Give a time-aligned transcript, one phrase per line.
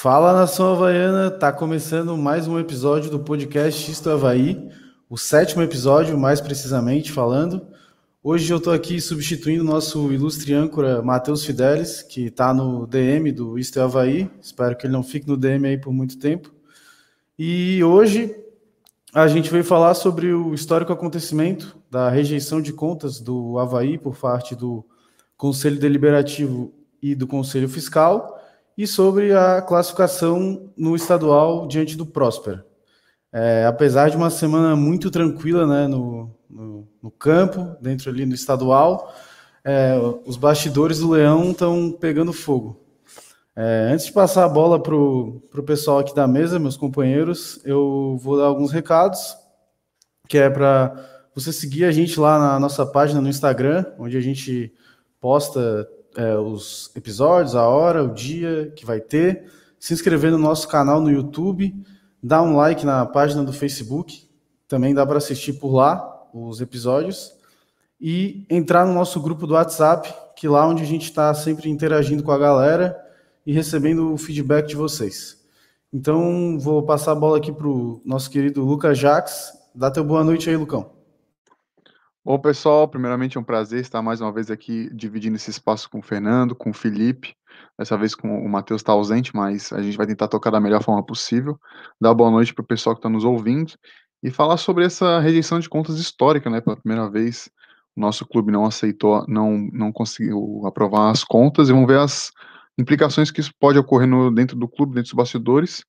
[0.00, 4.70] Fala nação havaiana, tá começando mais um episódio do podcast Isto Havaí,
[5.10, 7.66] o sétimo episódio, mais precisamente falando.
[8.22, 13.32] Hoje eu tô aqui substituindo o nosso ilustre âncora Matheus Fidelis, que tá no DM
[13.32, 14.30] do Isto Havaí.
[14.40, 16.54] Espero que ele não fique no DM aí por muito tempo.
[17.36, 18.36] E hoje
[19.12, 24.16] a gente veio falar sobre o histórico acontecimento da rejeição de contas do Havaí por
[24.16, 24.86] parte do
[25.36, 26.72] Conselho Deliberativo
[27.02, 28.37] e do Conselho Fiscal
[28.78, 32.64] e sobre a classificação no estadual diante do Próspera.
[33.32, 38.36] É, apesar de uma semana muito tranquila né, no, no, no campo, dentro ali no
[38.36, 39.12] estadual,
[39.64, 42.80] é, os bastidores do Leão estão pegando fogo.
[43.56, 48.16] É, antes de passar a bola para o pessoal aqui da mesa, meus companheiros, eu
[48.22, 49.36] vou dar alguns recados,
[50.28, 50.94] que é para
[51.34, 54.72] você seguir a gente lá na nossa página no Instagram, onde a gente
[55.20, 59.44] posta é, os episódios, a hora, o dia que vai ter,
[59.78, 61.72] se inscrever no nosso canal no YouTube,
[62.20, 64.28] dar um like na página do Facebook,
[64.66, 67.32] também dá para assistir por lá os episódios,
[68.00, 71.70] e entrar no nosso grupo do WhatsApp, que é lá onde a gente está sempre
[71.70, 72.98] interagindo com a galera
[73.46, 75.38] e recebendo o feedback de vocês.
[75.92, 79.52] Então, vou passar a bola aqui para o nosso querido Lucas Jaques.
[79.74, 80.97] Dá teu boa noite aí, Lucão.
[82.28, 86.00] Bom, pessoal, primeiramente é um prazer estar mais uma vez aqui dividindo esse espaço com
[86.00, 87.34] o Fernando, com o Felipe.
[87.78, 90.82] Dessa vez com o Matheus está ausente, mas a gente vai tentar tocar da melhor
[90.82, 91.58] forma possível.
[91.98, 93.72] Dar boa noite para o pessoal que está nos ouvindo
[94.22, 96.60] e falar sobre essa rejeição de contas histórica, né?
[96.60, 97.48] Pela primeira vez,
[97.96, 102.30] o nosso clube não aceitou, não, não conseguiu aprovar as contas e vamos ver as
[102.78, 105.84] implicações que isso pode ocorrer no, dentro do clube, dentro dos bastidores.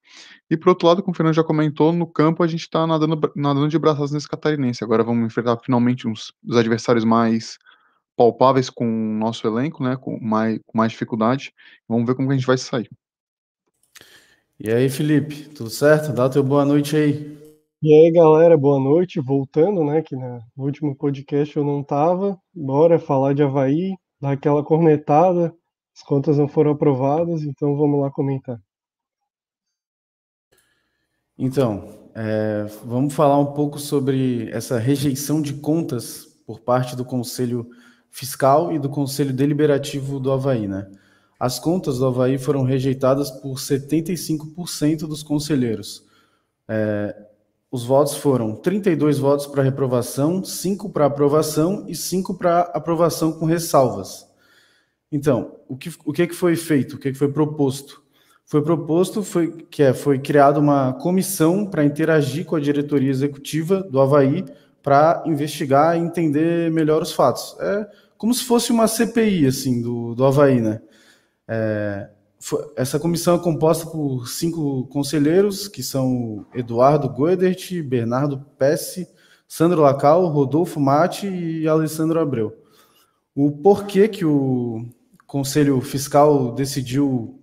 [0.49, 3.31] E por outro lado, como o Fernando já comentou, no campo a gente está nadando,
[3.35, 4.83] nadando de braçadas nesse catarinense.
[4.83, 7.59] Agora vamos enfrentar finalmente uns, os adversários mais
[8.17, 11.53] palpáveis com o nosso elenco, né, com mais, com mais dificuldade.
[11.87, 12.89] Vamos ver como a gente vai sair.
[14.59, 16.11] E aí, Felipe, tudo certo?
[16.11, 17.37] Dá o teu boa noite aí.
[17.81, 19.21] E aí, galera, boa noite.
[19.21, 22.37] Voltando, né, que no último podcast eu não tava.
[22.53, 25.55] Bora falar de Havaí, dar aquela cornetada,
[25.99, 28.57] as contas não foram aprovadas, então vamos lá comentar.
[31.37, 37.69] Então, é, vamos falar um pouco sobre essa rejeição de contas por parte do Conselho
[38.09, 40.89] Fiscal e do Conselho Deliberativo do Havaí, né?
[41.37, 46.05] As contas do Havaí foram rejeitadas por 75% dos conselheiros.
[46.65, 47.27] É,
[47.69, 53.45] os votos foram 32 votos para reprovação, 5 para aprovação e 5 para aprovação com
[53.45, 54.28] ressalvas.
[55.11, 56.95] Então, o que, o que, é que foi feito?
[56.95, 58.03] O que, é que foi proposto?
[58.45, 63.83] Foi proposto foi, que é, foi criada uma comissão para interagir com a diretoria executiva
[63.83, 64.43] do Havaí
[64.81, 67.55] para investigar e entender melhor os fatos.
[67.59, 67.87] É
[68.17, 70.81] como se fosse uma CPI assim, do, do Havaí, né?
[71.47, 72.09] É,
[72.39, 79.07] foi, essa comissão é composta por cinco conselheiros, que são Eduardo Goedert, Bernardo Pesce,
[79.47, 82.55] Sandro Lacal, Rodolfo Mate e Alessandro Abreu.
[83.35, 84.85] O porquê que o,
[85.29, 87.39] Conselho Fiscal decidiu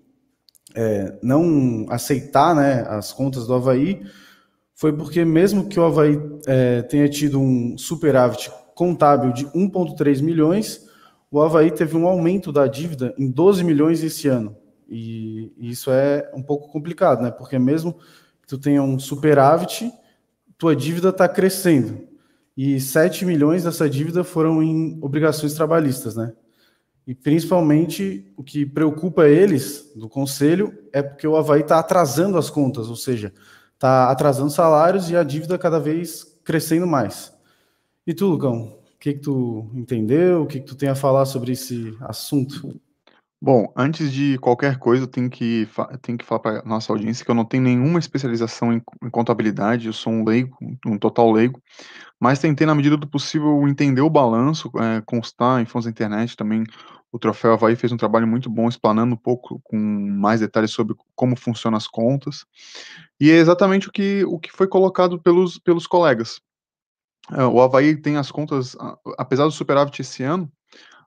[0.74, 4.02] é, não aceitar né, as contas do Havaí
[4.74, 10.84] foi porque, mesmo que o Havaí é, tenha tido um superávit contábil de 1,3 milhões,
[11.30, 14.56] o Havaí teve um aumento da dívida em 12 milhões esse ano.
[14.88, 17.30] E, isso é um pouco complicado, né?
[17.30, 17.94] Porque mesmo
[18.42, 19.92] que tu tenha um superávit,
[20.58, 22.00] tua dívida está crescendo.
[22.56, 26.32] E 7 milhões dessa dívida foram em obrigações trabalhistas, né?
[27.06, 32.50] E principalmente o que preocupa eles do conselho é porque o Havaí está atrasando as
[32.50, 33.32] contas, ou seja,
[33.74, 37.32] está atrasando salários e a dívida cada vez crescendo mais.
[38.04, 40.42] E tu, Lucão, o que, que tu entendeu?
[40.42, 42.80] O que, que tu tem a falar sobre esse assunto?
[43.40, 45.68] Bom, antes de qualquer coisa, eu tenho que,
[46.00, 49.86] tenho que falar para nossa audiência que eu não tenho nenhuma especialização em, em contabilidade,
[49.86, 50.56] eu sou um leigo,
[50.86, 51.60] um total leigo,
[52.18, 56.34] mas tentei, na medida do possível, entender o balanço, é, constar em fontes da internet
[56.34, 56.64] também
[57.12, 60.94] o Troféu Havaí fez um trabalho muito bom explanando um pouco com mais detalhes sobre
[61.14, 62.44] como funcionam as contas.
[63.18, 66.40] E é exatamente o que, o que foi colocado pelos, pelos colegas.
[67.32, 68.76] É, o Havaí tem as contas,
[69.18, 70.50] apesar do superávit esse ano,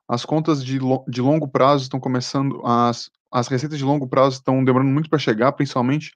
[0.08, 0.78] as contas de,
[1.08, 5.18] de longo prazo estão começando, as, as receitas de longo prazo estão demorando muito para
[5.18, 6.12] chegar, principalmente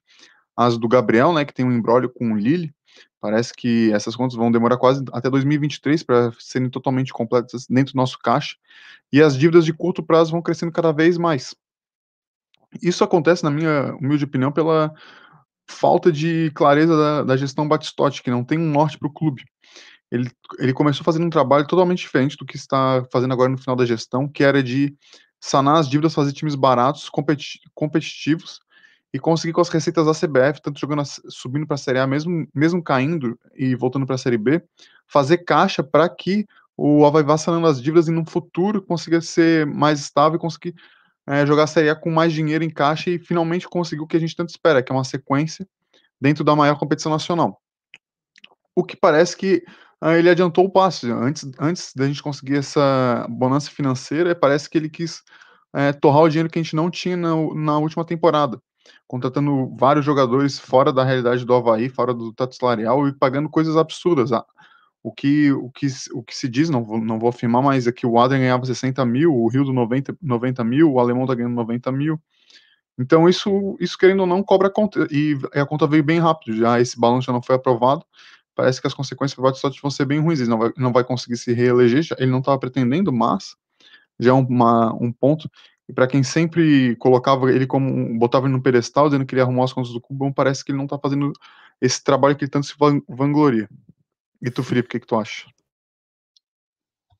[0.57, 2.73] as do Gabriel, né, que tem um embrólio com o Lille,
[3.19, 7.97] Parece que essas contas vão demorar quase até 2023 para serem totalmente completas dentro do
[7.97, 8.55] nosso caixa,
[9.11, 11.55] e as dívidas de curto prazo vão crescendo cada vez mais.
[12.81, 14.93] Isso acontece, na minha humilde opinião, pela
[15.67, 19.43] falta de clareza da, da gestão Batistotti, que não tem um norte para o clube.
[20.11, 23.75] Ele, ele começou fazendo um trabalho totalmente diferente do que está fazendo agora no final
[23.75, 24.95] da gestão, que era de
[25.39, 28.59] sanar as dívidas, fazer times baratos, competi competitivos,
[29.15, 32.45] e conseguir com as receitas da CBF, tanto jogando subindo para a Série A, mesmo,
[32.53, 34.61] mesmo caindo e voltando para a Série B,
[35.07, 36.45] fazer caixa para que
[36.75, 40.75] o Havaí vá sanando as dívidas e no futuro consiga ser mais estável e conseguir
[41.25, 44.17] é, jogar a Série A com mais dinheiro em caixa e finalmente conseguir o que
[44.17, 45.65] a gente tanto espera, que é uma sequência
[46.19, 47.61] dentro da maior competição nacional.
[48.75, 49.63] O que parece que
[50.01, 51.09] ah, ele adiantou o passo.
[51.09, 55.23] Antes, antes da gente conseguir essa bonança financeira, parece que ele quis
[55.73, 58.61] é, torrar o dinheiro que a gente não tinha na, na, última temporada,
[59.07, 63.77] contratando vários jogadores fora da realidade do Havaí, fora do teto salarial e pagando coisas
[63.77, 64.31] absurdas.
[64.31, 64.45] Ah,
[65.03, 67.91] o que, o que, o que se diz, não vou, não vou afirmar, mas é
[67.91, 71.35] que o Adrian ganhava 60 mil, o Rio do 90, 90 mil, o Alemão tá
[71.35, 72.19] ganhando 90 mil.
[72.97, 75.07] Então, isso, isso querendo ou não, cobra a conta.
[75.11, 78.05] E a conta veio bem rápido, já esse balanço já não foi aprovado
[78.55, 80.39] parece que as consequências para o Batistotti vão ser bem ruins.
[80.39, 83.55] Ele não vai, não vai conseguir se reeleger, ele não estava pretendendo, mas
[84.17, 85.51] já é uma, um ponto.
[85.87, 88.17] E para quem sempre colocava ele como.
[88.17, 90.77] botava ele no pedestal, dizendo que ele arrumou as contas do Cubão, parece que ele
[90.77, 91.31] não está fazendo
[91.81, 92.75] esse trabalho que ele tanto se
[93.07, 93.69] vangloria.
[94.41, 95.47] E tu, Felipe, o que, que tu acha?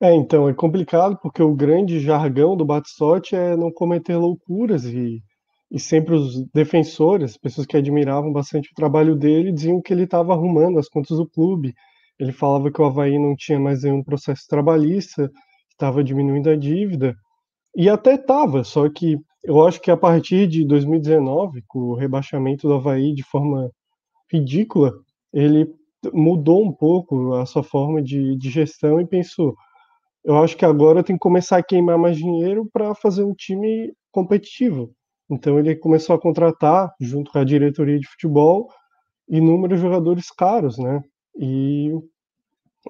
[0.01, 5.23] É, então, é complicado porque o grande jargão do Batistotti é não cometer loucuras e
[5.71, 10.33] e sempre os defensores, pessoas que admiravam bastante o trabalho dele, diziam que ele estava
[10.33, 11.73] arrumando as contas do clube.
[12.19, 15.29] Ele falava que o Havaí não tinha mais nenhum processo trabalhista,
[15.71, 17.15] estava diminuindo a dívida,
[17.75, 22.67] e até estava, só que eu acho que a partir de 2019, com o rebaixamento
[22.67, 23.71] do Havaí de forma
[24.31, 24.93] ridícula,
[25.33, 25.71] ele
[26.13, 29.55] mudou um pouco a sua forma de, de gestão e pensou:
[30.23, 33.33] eu acho que agora eu tenho que começar a queimar mais dinheiro para fazer um
[33.33, 34.91] time competitivo.
[35.29, 38.67] Então ele começou a contratar, junto com a diretoria de futebol,
[39.29, 41.01] inúmeros jogadores caros, né?
[41.37, 41.91] E,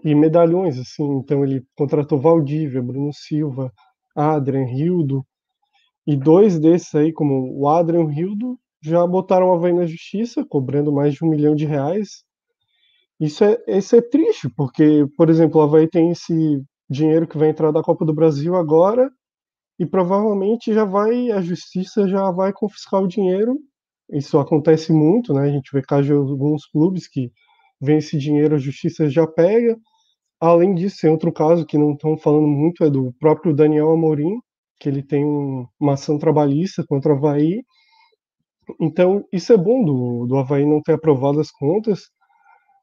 [0.04, 1.04] e medalhões, assim.
[1.18, 3.72] Então ele contratou Valdívia, Bruno Silva,
[4.16, 5.26] Adrian, Rildo.
[6.08, 10.46] E dois desses aí, como o Adrian o Rildo, já botaram a Havaí na justiça,
[10.46, 12.24] cobrando mais de um milhão de reais.
[13.20, 17.50] Isso é, isso é triste, porque, por exemplo, o Havaí tem esse dinheiro que vai
[17.50, 19.10] entrar da Copa do Brasil agora,
[19.80, 23.58] e provavelmente já vai a justiça já vai confiscar o dinheiro.
[24.12, 25.44] Isso acontece muito, né?
[25.44, 27.32] A gente vê casos de alguns clubes que
[27.82, 29.78] vem esse dinheiro, a justiça já pega.
[30.46, 34.40] Além disso, outro caso que não estão falando muito é do próprio Daniel Amorim,
[34.80, 37.64] que ele tem um, uma ação trabalhista contra o Havaí.
[38.80, 42.04] Então, isso é bom do, do Havaí não ter aprovado as contas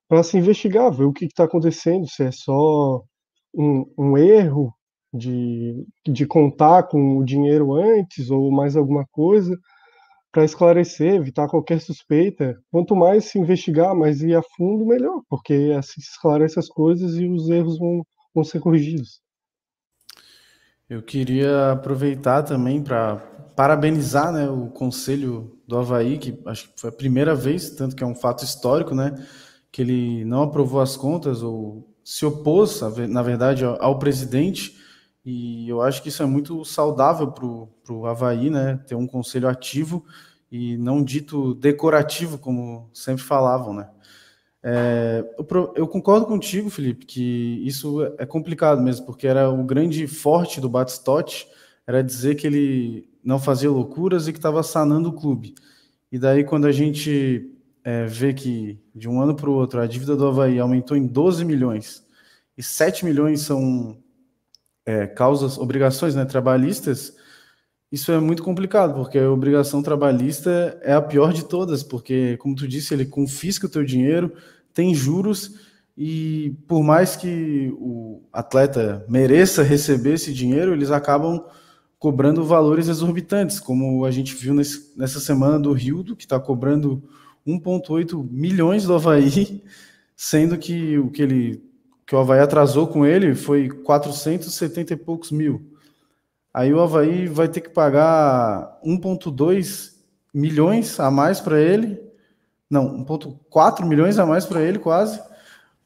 [0.08, 3.02] para se investigar, ver o que está acontecendo, se é só
[3.54, 4.72] um, um erro,
[5.14, 9.54] de, de contar com o dinheiro antes ou mais alguma coisa
[10.32, 12.58] para esclarecer, evitar qualquer suspeita.
[12.70, 17.16] Quanto mais se investigar, mais ir a fundo, melhor, porque assim se esclarece as coisas
[17.16, 18.02] e os erros vão,
[18.34, 19.20] vão ser corrigidos.
[20.88, 23.16] Eu queria aproveitar também para
[23.54, 28.02] parabenizar né, o Conselho do Havaí, que acho que foi a primeira vez, tanto que
[28.02, 29.14] é um fato histórico, né,
[29.70, 34.81] que ele não aprovou as contas ou se opôs, na verdade, ao presidente
[35.24, 38.80] e eu acho que isso é muito saudável para o Havaí, né?
[38.86, 40.04] Ter um conselho ativo
[40.50, 43.88] e não dito decorativo, como sempre falavam, né?
[44.64, 50.06] É, eu, eu, concordo contigo, Felipe, que isso é complicado mesmo, porque era o grande
[50.06, 51.48] forte do Batistotti,
[51.86, 55.54] era dizer que ele não fazia loucuras e que estava sanando o clube.
[56.12, 57.50] E daí, quando a gente
[57.84, 61.06] é, vê que de um ano para o outro a dívida do Havaí aumentou em
[61.06, 62.06] 12 milhões
[62.56, 63.96] e 7 milhões são
[64.84, 67.14] é, causas, obrigações né, trabalhistas,
[67.90, 72.54] isso é muito complicado, porque a obrigação trabalhista é a pior de todas, porque, como
[72.54, 74.32] tu disse, ele confisca o teu dinheiro,
[74.72, 75.60] tem juros,
[75.96, 81.44] e por mais que o atleta mereça receber esse dinheiro, eles acabam
[81.98, 87.02] cobrando valores exorbitantes, como a gente viu nesse, nessa semana do Rildo, que está cobrando
[87.46, 89.62] 1,8 milhões do Havaí,
[90.16, 91.62] sendo que o que ele
[92.06, 95.72] que o Havaí atrasou com ele foi 470 e poucos mil.
[96.52, 99.92] Aí o Havaí vai ter que pagar 1,2
[100.34, 102.00] milhões a mais para ele,
[102.68, 105.20] não, 1,4 milhões a mais para ele quase,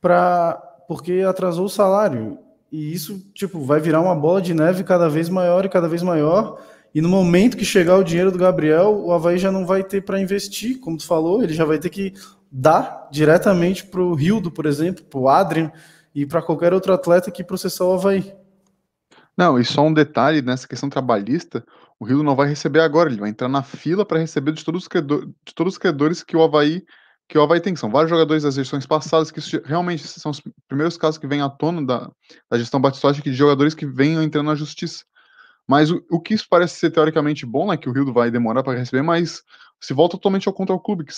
[0.00, 0.54] pra,
[0.88, 2.38] porque atrasou o salário.
[2.70, 6.02] E isso tipo, vai virar uma bola de neve cada vez maior e cada vez
[6.02, 6.60] maior.
[6.94, 10.02] E no momento que chegar o dinheiro do Gabriel, o Havaí já não vai ter
[10.02, 12.14] para investir, como tu falou, ele já vai ter que
[12.50, 15.70] dar diretamente para o Rildo, por exemplo, para o Adrian,
[16.16, 18.34] e para qualquer outro atleta que processar o Havaí.
[19.36, 21.62] Não, e só um detalhe nessa questão trabalhista,
[22.00, 24.84] o Rio não vai receber agora, ele vai entrar na fila para receber de todos,
[24.84, 26.82] os credores, de todos os credores que o Havaí
[27.28, 30.96] que o Havaí tem, são vários jogadores das gestões passadas, que realmente são os primeiros
[30.96, 32.10] casos que vêm à tona da,
[32.48, 35.04] da gestão Batistotti, de jogadores que venham entrando na justiça.
[35.66, 38.62] Mas o, o que isso parece ser teoricamente bom, né, que o Rio vai demorar
[38.62, 39.42] para receber, mas
[39.80, 41.12] se volta totalmente ao contra o clube, que,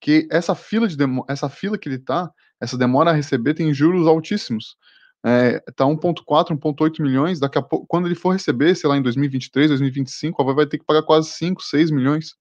[0.00, 2.30] que essa fila de demo, essa fila que ele tá,
[2.64, 4.76] essa demora a receber tem juros altíssimos.
[5.24, 9.02] É, tá 1.4, 1.8 milhões, daqui a pouco, quando ele for receber, sei lá, em
[9.02, 12.34] 2023, 2025, a vai ter que pagar quase 5, 6 milhões,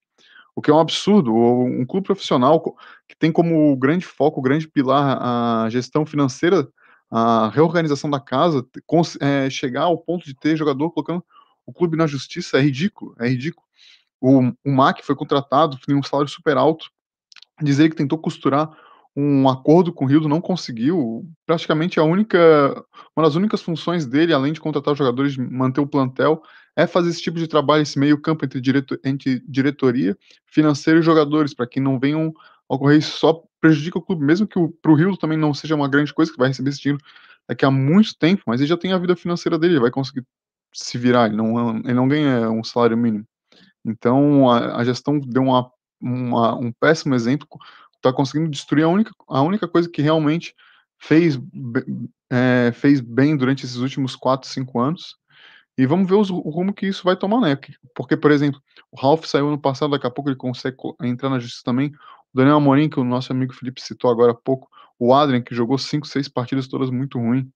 [0.53, 1.33] o que é um absurdo.
[1.33, 2.61] Um clube profissional
[3.07, 6.67] que tem como grande foco, grande pilar a gestão financeira,
[7.09, 8.65] a reorganização da casa,
[9.21, 11.23] é, chegar ao ponto de ter jogador colocando
[11.65, 13.65] o clube na justiça é ridículo, é ridículo.
[14.19, 16.89] O, o MAC foi contratado, tem um salário super alto,
[17.61, 18.69] dizer que tentou costurar
[19.15, 21.27] um acordo com o Rildo, não conseguiu.
[21.45, 22.37] Praticamente a única,
[23.15, 26.41] uma das únicas funções dele, além de contratar jogadores, manter o plantel,
[26.75, 30.17] é fazer esse tipo de trabalho, esse meio campo entre, direto, entre diretoria,
[30.47, 32.33] financeiro e jogadores, para que não venham
[32.67, 35.87] ocorrer isso só prejudica o clube, mesmo que para o Rildo também não seja uma
[35.87, 37.03] grande coisa, que vai receber esse dinheiro
[37.47, 40.25] daqui a muito tempo, mas ele já tem a vida financeira dele, ele vai conseguir
[40.73, 43.25] se virar, ele não, ele não ganha um salário mínimo.
[43.85, 47.47] Então a, a gestão deu uma, uma, um péssimo exemplo,
[48.03, 50.53] está conseguindo destruir a única, a única coisa que realmente
[50.99, 51.39] fez,
[52.29, 55.15] é, fez bem durante esses últimos 4, 5 anos.
[55.77, 57.57] E vamos ver os, o rumo que isso vai tomar, né?
[57.95, 61.39] Porque, por exemplo, o Ralph saiu no passado, daqui a pouco ele consegue entrar na
[61.39, 61.87] justiça também.
[62.33, 64.69] O Daniel Amorim, que o nosso amigo Felipe citou agora há pouco.
[64.99, 67.51] O Adrian, que jogou 5, 6 partidas todas muito ruim.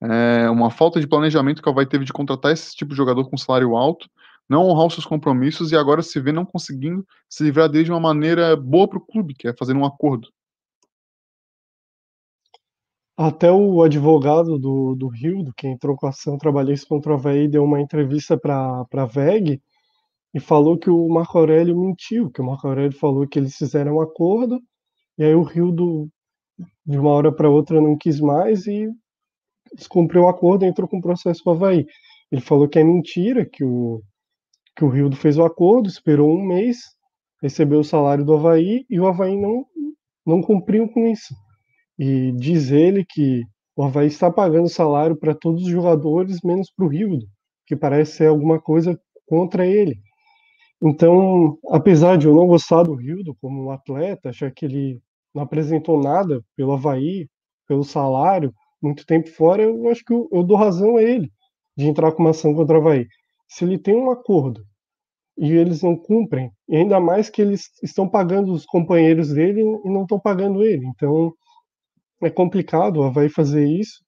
[0.00, 3.28] É uma falta de planejamento que o Havaí teve de contratar esse tipo de jogador
[3.28, 4.08] com salário alto
[4.48, 7.90] não honrar os seus compromissos e agora se vê não conseguindo se livrar dele de
[7.90, 10.28] uma maneira boa para o clube, que é fazer um acordo.
[13.18, 15.10] Até o advogado do, do
[15.56, 19.60] que entrou com a ação trabalhista contra o Havaí, deu uma entrevista para a VEG
[20.34, 23.96] e falou que o Marco Aurélio mentiu, que o Marco Aurélio falou que eles fizeram
[23.96, 24.60] um acordo,
[25.16, 26.10] e aí o Rio, do,
[26.84, 28.86] de uma hora para outra, não quis mais e
[29.74, 31.86] descumpriu o acordo e entrou com o processo com o Havaí.
[32.30, 34.02] Ele falou que é mentira, que o,
[34.76, 36.78] que o Rio fez o acordo, esperou um mês,
[37.42, 39.64] recebeu o salário do Havaí e o Havaí não,
[40.24, 41.34] não cumpriu com isso.
[41.98, 43.42] E diz ele que
[43.74, 47.18] o Havaí está pagando salário para todos os jogadores, menos para o Rio,
[47.66, 49.98] que parece ser alguma coisa contra ele.
[50.82, 55.00] Então, apesar de eu não gostar do Rildo como um atleta, achar que ele
[55.34, 57.28] não apresentou nada pelo Havaí,
[57.66, 61.32] pelo salário, muito tempo fora, eu acho que eu, eu dou razão a ele
[61.74, 63.06] de entrar com uma ação contra o Havaí
[63.48, 64.64] se ele tem um acordo
[65.38, 69.90] e eles não cumprem, e ainda mais que eles estão pagando os companheiros dele e
[69.90, 70.86] não estão pagando ele.
[70.86, 71.34] Então
[72.22, 74.04] é complicado o Havaí fazer isso.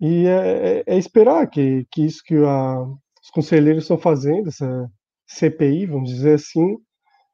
[0.00, 2.82] E é, é, é esperar que, que isso que a,
[3.22, 4.90] os conselheiros estão fazendo, essa
[5.26, 6.76] CPI, vamos dizer assim,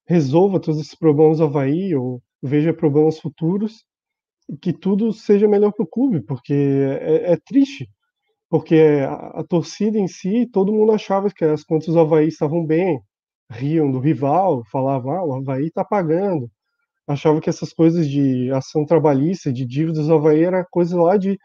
[0.07, 3.85] resolva todos esses problemas do Havaí ou veja problemas futuros
[4.49, 7.89] e que tudo seja melhor para o clube, porque é, é triste
[8.51, 8.77] porque
[9.07, 13.01] a, a, torcida em si, todo mundo achava que as contas do Havaí estavam bem,
[13.51, 16.51] riam do rival, falavam, ah, o Havaí está pagando,
[17.07, 21.39] achava que essas coisas de ação trabalhista, de dívidas do Havaí, era coisa lá de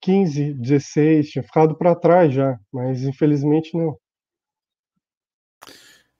[0.00, 3.96] 15, 16, tinha ficado para trás já, mas infelizmente não.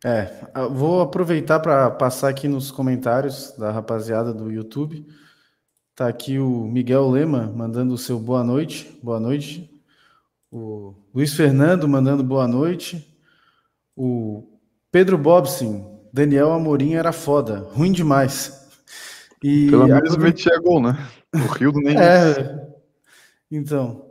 [0.05, 0.27] É,
[0.71, 5.07] vou aproveitar para passar aqui nos comentários da rapaziada do YouTube.
[5.95, 8.99] Tá aqui o Miguel Lema mandando o seu boa noite.
[9.03, 9.72] Boa noite.
[10.53, 13.17] O Luiz Fernando mandando boa noite.
[13.97, 14.47] O
[14.91, 18.69] Pedro Bobson, Daniel Amorim era foda, ruim demais.
[19.43, 21.09] E Pelo menos metia gol, né?
[21.35, 21.97] O Rio do nem.
[21.99, 22.69] é.
[23.51, 24.11] Então,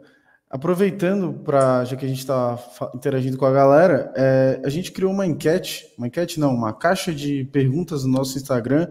[0.50, 2.57] aproveitando para já que a gente está
[2.95, 7.13] interagindo com a galera, é, a gente criou uma enquete, uma enquete não, uma caixa
[7.13, 8.88] de perguntas no nosso Instagram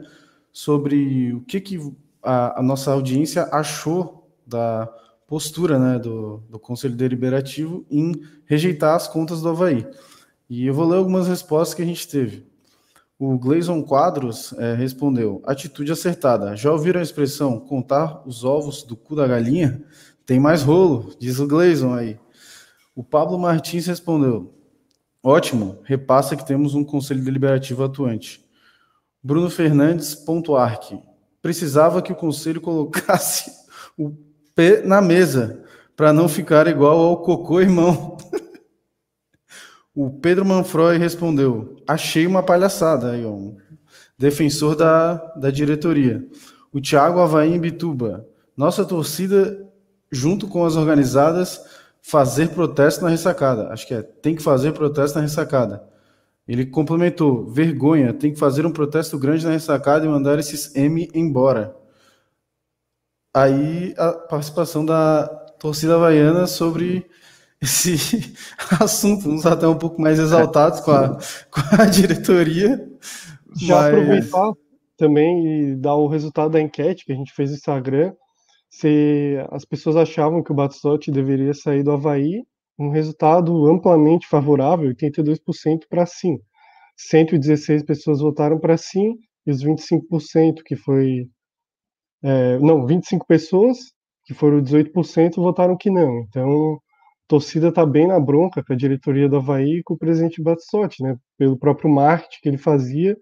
[0.52, 1.80] sobre o que, que
[2.22, 4.88] a, a nossa audiência achou da
[5.30, 9.86] postura né, do, do Conselho Deliberativo em rejeitar as contas do Havaí.
[10.48, 12.44] E eu vou ler algumas respostas que a gente teve.
[13.16, 16.56] O Gleison Quadros é, respondeu: atitude acertada.
[16.56, 19.84] Já ouviram a expressão contar os ovos do cu da galinha?
[20.26, 22.18] Tem mais rolo, diz o Gleison aí.
[22.92, 24.52] O Pablo Martins respondeu:
[25.22, 28.44] ótimo, repassa que temos um conselho deliberativo atuante.
[29.22, 30.54] Bruno Fernandes, ponto.
[31.40, 33.52] Precisava que o conselho colocasse
[33.96, 34.10] o
[34.54, 35.62] pé na mesa,
[35.96, 38.16] para não ficar igual ao cocô irmão.
[39.94, 43.56] o Pedro Manfroy respondeu: Achei uma palhaçada aí, um
[44.18, 46.26] defensor da, da diretoria.
[46.72, 48.26] O Thiago Havaí em Bituba.
[48.56, 49.66] Nossa torcida,
[50.10, 51.60] junto com as organizadas,
[52.02, 53.68] fazer protesto na ressacada.
[53.68, 55.82] Acho que é, tem que fazer protesto na ressacada.
[56.46, 61.08] Ele complementou: vergonha, tem que fazer um protesto grande na ressacada e mandar esses M
[61.14, 61.79] embora
[63.34, 65.26] aí a participação da
[65.58, 67.06] torcida havaiana sobre
[67.60, 67.96] esse
[68.80, 71.18] assunto, uns até um pouco mais exaltados com a,
[71.50, 72.88] com a diretoria.
[73.56, 73.86] Já mas...
[73.86, 74.52] aproveitar
[74.96, 78.12] também e dar o resultado da enquete que a gente fez no Instagram,
[78.70, 82.44] se as pessoas achavam que o Batistotti deveria sair do Havaí,
[82.78, 86.38] um resultado amplamente favorável, 82% para sim.
[86.96, 91.26] 116 pessoas votaram para sim, e os 25% que foi.
[92.22, 93.78] É, não, 25 pessoas,
[94.24, 96.20] que foram 18%, votaram que não.
[96.28, 96.78] Então, a
[97.28, 101.02] torcida está bem na bronca com a diretoria do Havaí e com o presidente Batistotti,
[101.02, 101.16] né?
[101.38, 103.16] Pelo próprio marketing que ele fazia,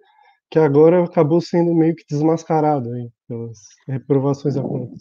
[0.51, 4.95] que agora acabou sendo meio que desmascarado aí, pelas reprovações da conta.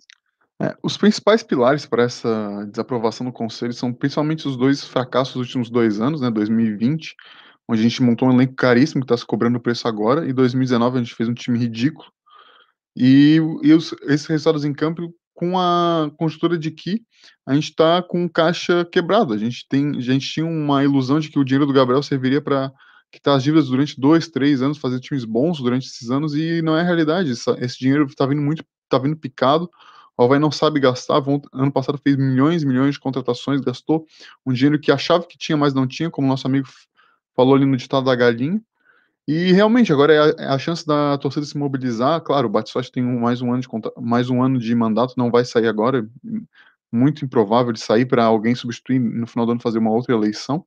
[0.60, 5.46] É, os principais pilares para essa desaprovação do Conselho são principalmente os dois fracassos dos
[5.46, 7.16] últimos dois anos, né, 2020,
[7.70, 10.34] onde a gente montou um elenco caríssimo que está se cobrando o preço agora, e
[10.34, 12.08] 2019 a gente fez um time ridículo,
[12.98, 17.04] e, e os, esses resultados em campo com a conjuntura de que
[17.46, 21.30] a gente está com caixa quebrado, a gente, tem, a gente tinha uma ilusão de
[21.30, 22.72] que o dinheiro do Gabriel serviria para
[23.12, 26.75] quitar as dívidas durante dois, três anos, fazer times bons durante esses anos, e não
[26.75, 29.70] é realidade, essa, esse dinheiro está vindo muito, está vindo picado,
[30.18, 31.22] o Havaí não sabe gastar.
[31.54, 34.06] Ano passado fez milhões e milhões de contratações, gastou
[34.44, 36.68] um dinheiro que achava que tinha, mas não tinha, como nosso amigo
[37.36, 38.60] falou ali no ditado da galinha.
[39.27, 42.22] E realmente, agora é a, é a chance da torcida se mobilizar.
[42.22, 43.67] Claro, o Batistotti tem um, mais, um ano de,
[43.98, 46.07] mais um ano de mandato, não vai sair agora.
[46.89, 50.65] Muito improvável de sair para alguém substituir no final do ano fazer uma outra eleição.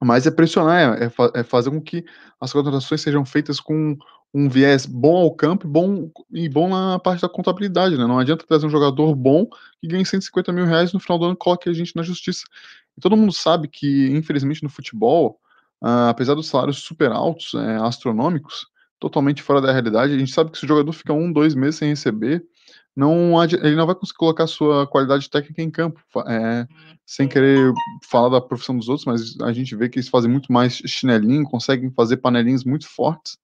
[0.00, 2.04] Mas é pressionar, é, é, é fazer com que
[2.40, 3.96] as contratações sejam feitas com
[4.34, 8.06] um viés bom ao campo bom, e bom na parte da contabilidade, né?
[8.06, 9.46] Não adianta trazer um jogador bom
[9.80, 12.44] que ganhe 150 mil reais no final do ano coloque a gente na justiça.
[12.96, 15.38] E todo mundo sabe que, infelizmente, no futebol,
[15.82, 18.66] uh, apesar dos salários super altos, é, astronômicos,
[18.98, 21.76] totalmente fora da realidade, a gente sabe que se o jogador fica um, dois meses
[21.76, 22.44] sem receber,
[22.94, 26.00] não ele não vai conseguir colocar sua qualidade técnica em campo.
[26.26, 26.66] É,
[27.06, 27.72] sem querer
[28.08, 31.44] falar da profissão dos outros, mas a gente vê que eles fazem muito mais chinelinho,
[31.44, 33.36] conseguem fazer panelinhas muito fortes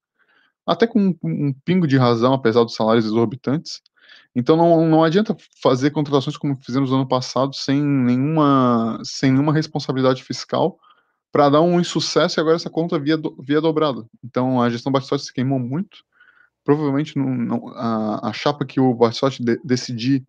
[0.69, 3.81] até com um, um pingo de razão, apesar dos salários exorbitantes.
[4.35, 9.51] Então não, não adianta fazer contratações como fizemos no ano passado sem nenhuma, sem nenhuma
[9.51, 10.77] responsabilidade fiscal
[11.31, 14.05] para dar um insucesso e agora essa conta via, via dobrada.
[14.23, 16.03] Então a gestão Batistotti se queimou muito.
[16.63, 20.25] Provavelmente não, não, a, a, chapa que o Batistotti de, decidir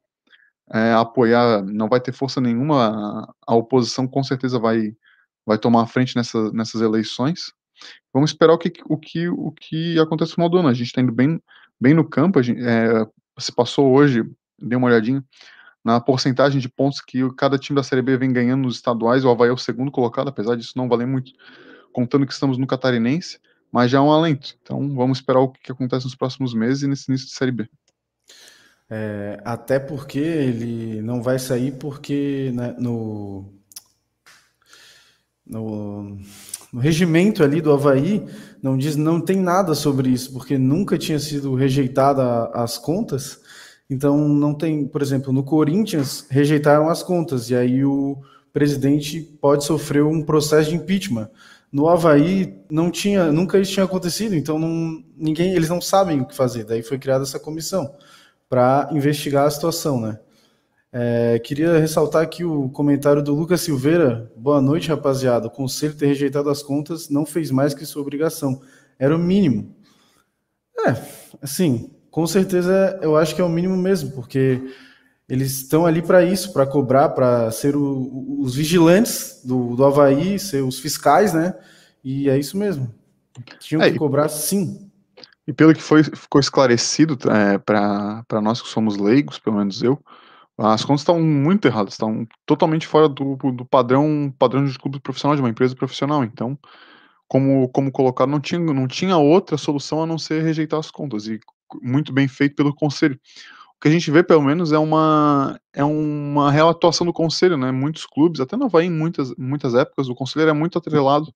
[0.73, 2.87] é, apoiar não vai ter força nenhuma.
[2.87, 4.95] A, a, oposição com certeza vai,
[5.45, 7.53] vai tomar a frente nessa, nessas eleições.
[8.13, 10.69] Vamos esperar o que, o que, o que acontece no final do ano.
[10.69, 11.41] A gente está indo bem,
[11.81, 12.43] bem no campo.
[12.43, 13.07] Gente, é,
[13.39, 14.23] se passou hoje,
[14.59, 15.25] dei uma olhadinha
[15.85, 19.25] na porcentagem de pontos que cada time da Série B vem ganhando nos estaduais.
[19.25, 21.33] O Havaí é o segundo colocado, apesar disso não valer muito,
[21.93, 23.39] contando que estamos no Catarinense,
[23.73, 24.57] mas já é um alento.
[24.63, 27.69] Então vamos esperar o que acontece nos próximos meses e nesse início de Série B.
[28.89, 33.53] É, até porque ele não vai sair porque né, no,
[35.47, 36.19] no
[36.73, 38.25] no regimento ali do Havaí
[38.63, 43.41] não diz, não tem nada sobre isso, porque nunca tinha sido rejeitada as contas.
[43.91, 48.17] Então não tem, por exemplo, no Corinthians rejeitaram as contas e aí o
[48.53, 51.29] presidente pode sofrer um processo de impeachment.
[51.73, 56.27] No Havaí não tinha, nunca isso tinha acontecido, então não, ninguém, eles não sabem o
[56.27, 56.65] que fazer.
[56.65, 57.93] Daí foi criada essa comissão
[58.49, 60.19] para investigar a situação, né?
[60.93, 64.31] É, queria ressaltar aqui o comentário do Lucas Silveira.
[64.37, 65.47] Boa noite, rapaziada.
[65.47, 68.61] O conselho ter rejeitado as contas não fez mais que sua obrigação.
[68.99, 69.73] Era o mínimo.
[70.87, 70.97] É,
[71.41, 74.61] assim, com certeza eu acho que é o mínimo mesmo, porque
[75.29, 80.39] eles estão ali para isso, para cobrar, para ser o, os vigilantes do, do Havaí,
[80.39, 81.55] ser os fiscais, né?
[82.03, 82.93] E é isso mesmo.
[83.61, 84.91] Tinham é, que cobrar sim.
[85.47, 89.99] E pelo que foi, ficou esclarecido é, para nós que somos leigos, pelo menos eu,
[90.59, 95.37] as contas estão muito erradas, estão totalmente fora do, do padrão padrão de clube profissional,
[95.37, 96.23] de uma empresa profissional.
[96.25, 96.59] Então,
[97.27, 101.27] como, como colocar, não tinha, não tinha outra solução a não ser rejeitar as contas,
[101.29, 101.41] e
[101.83, 103.19] muito bem feito pelo conselho.
[103.77, 107.57] O que a gente vê, pelo menos, é uma, é uma real atuação do conselho,
[107.57, 107.73] né?
[107.73, 111.33] Muitos clubes, até não vai em muitas, muitas épocas, o conselho era muito atrelado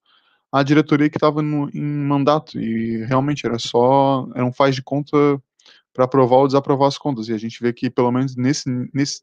[0.52, 5.16] à diretoria que estava em mandato, e realmente era só, era um faz de conta
[5.92, 7.28] para aprovar ou desaprovar as contas.
[7.28, 9.22] E a gente vê que, pelo menos nesse, nesse,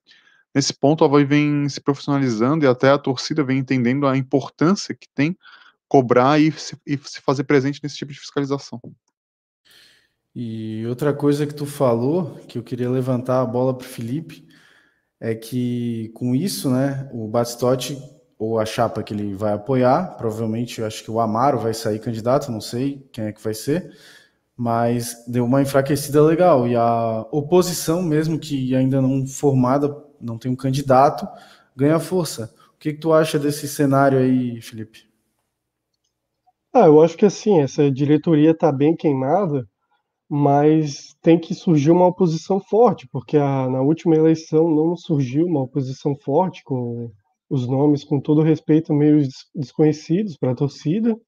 [0.55, 4.95] nesse ponto, a Havaí vem se profissionalizando e até a torcida vem entendendo a importância
[4.95, 5.37] que tem
[5.91, 8.79] cobrar e se, e se fazer presente nesse tipo de fiscalização.
[10.35, 14.47] E outra coisa que tu falou, que eu queria levantar a bola para o Felipe,
[15.19, 17.97] é que com isso, né, o Batistotti,
[18.39, 21.99] ou a chapa que ele vai apoiar, provavelmente eu acho que o Amaro vai sair
[21.99, 23.95] candidato, não sei quem é que vai ser,
[24.57, 26.67] mas deu uma enfraquecida legal.
[26.67, 31.27] E a oposição, mesmo que ainda não formada, não tem um candidato,
[31.75, 32.53] ganha força.
[32.79, 35.07] que, que tu acha desse cenário aí, Felipe?
[36.73, 39.69] Ah, eu acho que assim, essa diretoria está bem queimada,
[40.33, 45.63] mas tem que surgir uma oposição forte, porque a, na última eleição não surgiu uma
[45.63, 47.11] oposição forte, com
[47.49, 51.19] os nomes, com todo respeito, meio desconhecidos para a torcida.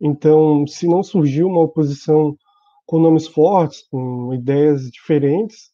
[0.00, 2.36] Então, se não surgiu uma oposição
[2.86, 5.72] com nomes fortes, com ideias diferentes,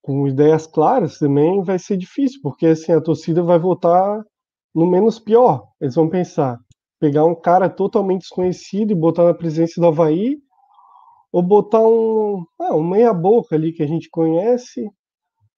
[0.00, 4.24] com ideias claras também, vai ser difícil, porque assim a torcida vai votar
[4.74, 5.66] no menos pior.
[5.78, 6.58] Eles vão pensar,
[6.98, 10.38] pegar um cara totalmente desconhecido e botar na presença do Havaí,
[11.34, 14.88] ou botar um, ah, um meia-boca ali que a gente conhece,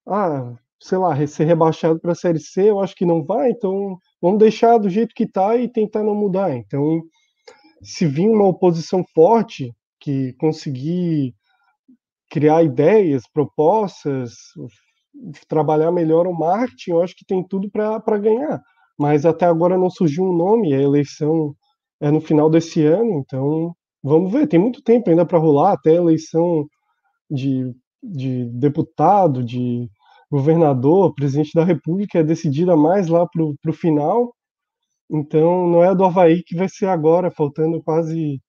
[0.09, 3.99] ah, sei lá, ser rebaixado para a Série C, eu acho que não vai, então
[4.19, 6.57] vamos deixar do jeito que está e tentar não mudar.
[6.57, 7.03] Então,
[7.83, 11.35] se vir uma oposição forte que conseguir
[12.31, 14.33] criar ideias, propostas,
[15.47, 18.63] trabalhar melhor o marketing, eu acho que tem tudo para ganhar.
[18.99, 21.55] Mas até agora não surgiu um nome, a eleição
[22.01, 23.77] é no final desse ano, então
[24.07, 26.67] vamos ver, tem muito tempo ainda para rolar, até a eleição
[27.31, 29.91] de, de deputado, de
[30.31, 34.33] governador, presidente da república é decidida mais lá para o final,
[35.11, 38.41] então não é do Havaí que vai ser agora, faltando quase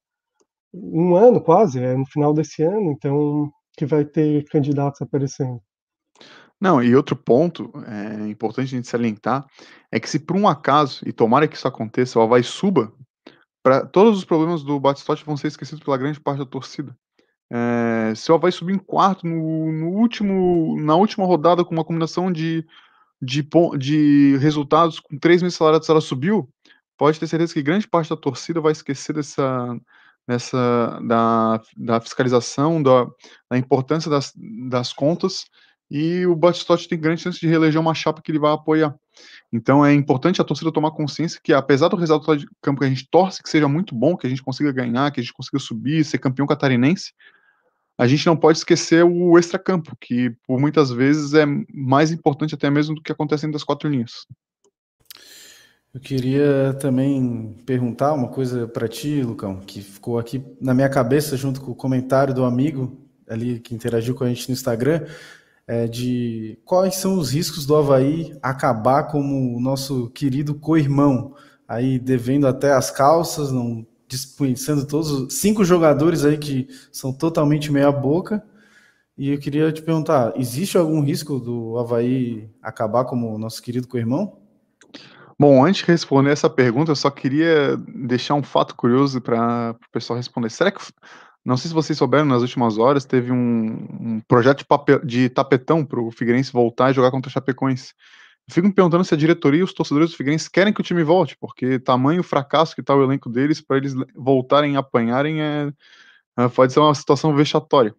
[0.74, 5.60] um ano, quase, é no final desse ano, então que vai ter candidatos aparecendo.
[6.60, 9.46] Não, e outro ponto é importante a gente salientar
[9.92, 12.92] é que se por um acaso, e tomara que isso aconteça, o Havaí suba,
[13.92, 16.96] todos os problemas do Batistote vão ser esquecidos pela grande parte da torcida.
[17.50, 21.86] É, se o Havaí subir em quarto no, no, último, na última rodada com uma
[21.86, 22.66] combinação de,
[23.22, 26.50] de, de resultados com três meses de salário ela subiu,
[26.98, 29.78] pode ter certeza que grande parte da torcida vai esquecer dessa,
[30.28, 33.06] dessa da, da fiscalização, da,
[33.50, 34.34] da importância das,
[34.70, 35.46] das contas
[35.90, 38.96] e o Batistotti tem grande chance de reeleger uma chapa que ele vai apoiar.
[39.52, 42.90] Então é importante a torcida tomar consciência que, apesar do resultado de campo que a
[42.90, 45.60] gente torce que seja muito bom, que a gente consiga ganhar, que a gente consiga
[45.60, 47.14] subir, ser campeão catarinense,
[47.98, 52.70] a gente não pode esquecer o extracampo, que por muitas vezes é mais importante até
[52.70, 54.28] mesmo do que acontece dentro das quatro linhas.
[55.94, 61.36] Eu queria também perguntar uma coisa para ti, Lucão, que ficou aqui na minha cabeça
[61.36, 65.06] junto com o comentário do amigo ali que interagiu com a gente no Instagram
[65.68, 71.36] é, de quais são os riscos do Havaí acabar como o nosso querido co-irmão,
[71.68, 77.72] aí devendo até as calças, não dispensando todos os cinco jogadores aí que são totalmente
[77.72, 78.42] meia boca.
[79.18, 83.88] E eu queria te perguntar, existe algum risco do Havaí acabar como o nosso querido
[83.88, 84.38] co-irmão?
[85.40, 89.92] Bom, antes de responder essa pergunta, eu só queria deixar um fato curioso para o
[89.92, 90.50] pessoal responder.
[90.50, 90.82] Será que
[91.48, 95.30] não sei se vocês souberam, nas últimas horas teve um, um projeto de, papel, de
[95.30, 97.94] tapetão para o Figueirense voltar e jogar contra o Chapecoense.
[98.52, 101.04] Fico me perguntando se a diretoria e os torcedores do Figueirense querem que o time
[101.04, 105.72] volte, porque tamanho fracasso que está o elenco deles, para eles voltarem e apanharem, é,
[106.38, 107.96] é, pode ser uma situação vexatória.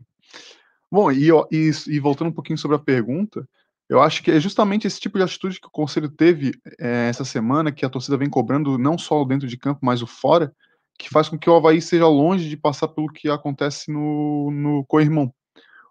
[0.92, 3.48] Bom, e, e, e, voltando um pouquinho sobre a pergunta,
[3.88, 7.24] eu acho que é justamente esse tipo de atitude que o Conselho teve é, essa
[7.24, 10.52] semana, que a torcida vem cobrando não só dentro de campo, mas o fora,
[10.98, 14.84] que faz com que o Havaí seja longe de passar pelo que acontece no, no
[14.86, 15.32] co-irmão.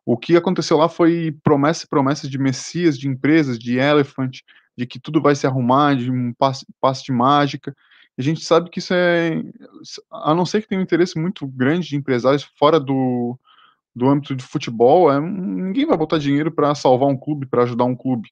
[0.05, 4.39] O que aconteceu lá foi promessa e promessas de messias, de empresas, de elephant,
[4.77, 7.75] de que tudo vai se arrumar, de um passe, passe de mágica.
[8.17, 9.41] A gente sabe que isso é.
[10.11, 13.37] A não ser que tenha um interesse muito grande de empresários fora do,
[13.95, 17.85] do âmbito de futebol, é, ninguém vai botar dinheiro para salvar um clube, para ajudar
[17.85, 18.29] um clube.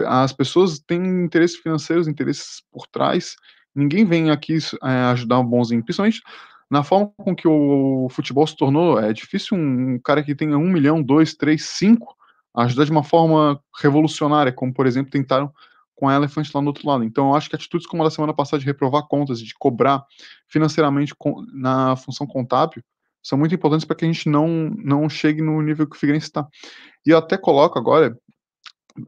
[0.00, 3.36] As pessoas têm interesses financeiros, interesses por trás,
[3.74, 6.22] ninguém vem aqui é, ajudar um bonzinho, principalmente
[6.70, 10.68] na forma com que o futebol se tornou, é difícil um cara que tenha um
[10.68, 12.16] milhão, dois, três, cinco,
[12.56, 15.52] ajudar de uma forma revolucionária, como por exemplo tentaram
[15.94, 17.04] com a Elephant lá no outro lado.
[17.04, 20.04] Então eu acho que atitudes como a da semana passada de reprovar contas, de cobrar
[20.48, 21.14] financeiramente
[21.52, 22.82] na função contábil,
[23.22, 26.26] são muito importantes para que a gente não, não chegue no nível que o Figueirense
[26.26, 26.46] está.
[27.06, 28.16] E eu até coloco agora,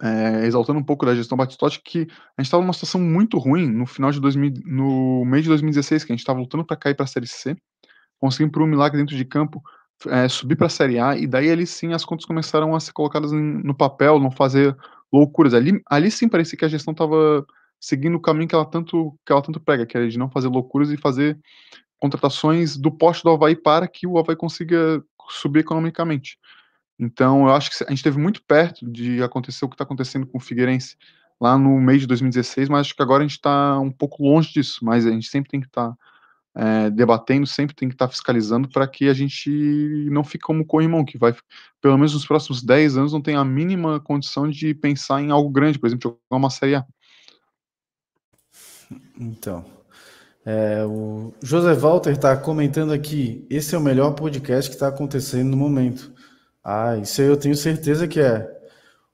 [0.03, 2.01] é, exaltando um pouco da gestão Batistotti, que
[2.37, 6.05] a gente estava numa situação muito ruim no final de 2000, no mês de 2016,
[6.05, 7.57] que a gente estava lutando para cair para a Série C,
[8.19, 9.63] conseguimos por um milagre dentro de campo
[10.09, 12.93] é, subir para a Série A, e daí ali sim as contas começaram a ser
[12.93, 14.77] colocadas em, no papel, não fazer
[15.13, 15.55] loucuras.
[15.55, 17.47] Ali, ali sim parecia que a gestão estava
[17.81, 20.49] seguindo o caminho que ela tanto que ela tanto prega, que era de não fazer
[20.49, 21.39] loucuras e fazer
[21.99, 26.39] contratações do poste do Havaí para que o Havaí consiga subir economicamente.
[26.99, 30.27] Então, eu acho que a gente esteve muito perto de acontecer o que está acontecendo
[30.27, 30.97] com o Figueirense
[31.41, 34.53] lá no mês de 2016, mas acho que agora a gente está um pouco longe
[34.53, 34.85] disso.
[34.85, 35.97] Mas a gente sempre tem que estar tá,
[36.55, 40.63] é, debatendo, sempre tem que estar tá fiscalizando para que a gente não fique como
[40.63, 41.37] o corrimão, que vai,
[41.81, 45.51] pelo menos nos próximos 10 anos, não tem a mínima condição de pensar em algo
[45.51, 46.87] grande, por exemplo, jogar uma Série A.
[49.19, 49.65] Então,
[50.45, 53.45] é, o José Walter está comentando aqui.
[53.51, 56.15] Esse é o melhor podcast que está acontecendo no momento.
[56.69, 58.45] Ah, isso aí eu tenho certeza que é.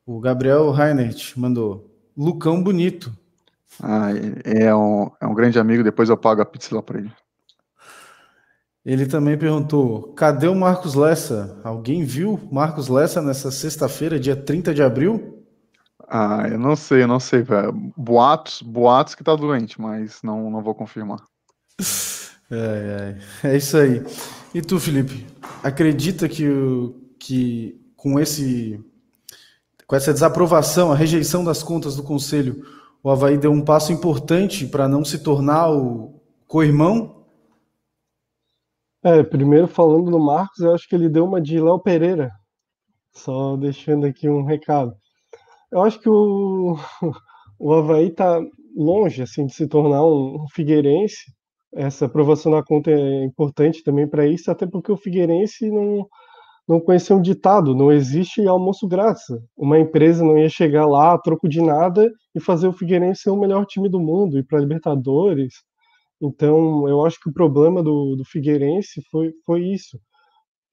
[0.07, 1.87] O Gabriel Reinert mandou.
[2.17, 3.13] Lucão bonito.
[3.79, 4.09] Ah,
[4.43, 7.13] é um, é um grande amigo, depois eu pago a pizza lá para ele.
[8.83, 11.61] Ele também perguntou: cadê o Marcos Lessa?
[11.63, 15.45] Alguém viu Marcos Lessa nessa sexta-feira, dia 30 de abril?
[16.09, 17.93] Ah, eu não sei, eu não sei, velho.
[17.95, 21.23] Boatos, boatos que tá doente, mas não, não vou confirmar.
[22.55, 24.03] É, é, é isso aí.
[24.55, 25.27] E tu, Felipe,
[25.63, 26.47] acredita que,
[27.23, 28.85] que com esse
[29.87, 32.65] com essa desaprovação, a rejeição das contas do Conselho,
[33.03, 37.27] o Havaí deu um passo importante para não se tornar o co-irmão?
[39.05, 42.31] É, primeiro falando do Marcos, eu acho que ele deu uma de Léo Pereira.
[43.13, 44.95] Só deixando aqui um recado.
[45.71, 46.77] Eu acho que o,
[47.61, 48.41] o Havaí está
[48.75, 51.33] longe assim, de se tornar um, um Figueirense.
[51.75, 56.09] Essa aprovação da conta é importante também para isso, até porque o Figueirense não,
[56.69, 59.25] não conhecia um ditado, não existe almoço grátis.
[59.57, 63.31] Uma empresa não ia chegar lá a troco de nada e fazer o Figueirense ser
[63.31, 65.55] o melhor time do mundo, ir para Libertadores.
[66.21, 69.99] Então, eu acho que o problema do, do Figueirense foi, foi isso.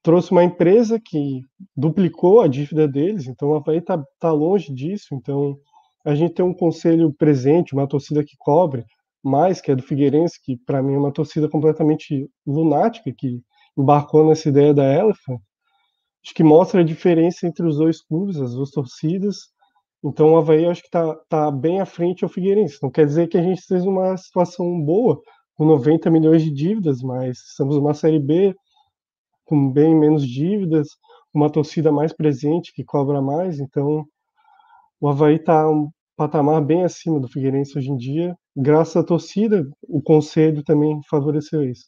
[0.04, 1.42] Trouxe uma empresa que
[1.76, 5.08] duplicou a dívida deles, então o Havaí está tá longe disso.
[5.14, 5.58] Então,
[6.06, 8.86] a gente tem um conselho presente, uma torcida que cobre
[9.24, 13.42] mais, que é do Figueirense, que para mim é uma torcida completamente lunática, que
[13.78, 15.40] embarcou nessa ideia da Elephant,
[16.24, 19.50] acho que mostra a diferença entre os dois clubes, as duas torcidas.
[20.04, 22.80] Então o Havaí acho que está tá bem à frente ao Figueirense.
[22.82, 25.22] Não quer dizer que a gente esteja numa situação boa,
[25.56, 28.56] com 90 milhões de dívidas, mas estamos numa Série B
[29.46, 30.90] com bem menos dívidas,
[31.34, 33.60] uma torcida mais presente, que cobra mais.
[33.60, 34.06] Então
[35.02, 38.36] o Havaí está um patamar bem acima do Figueirense hoje em dia.
[38.56, 41.86] Graças à torcida, o conselho também favoreceu isso.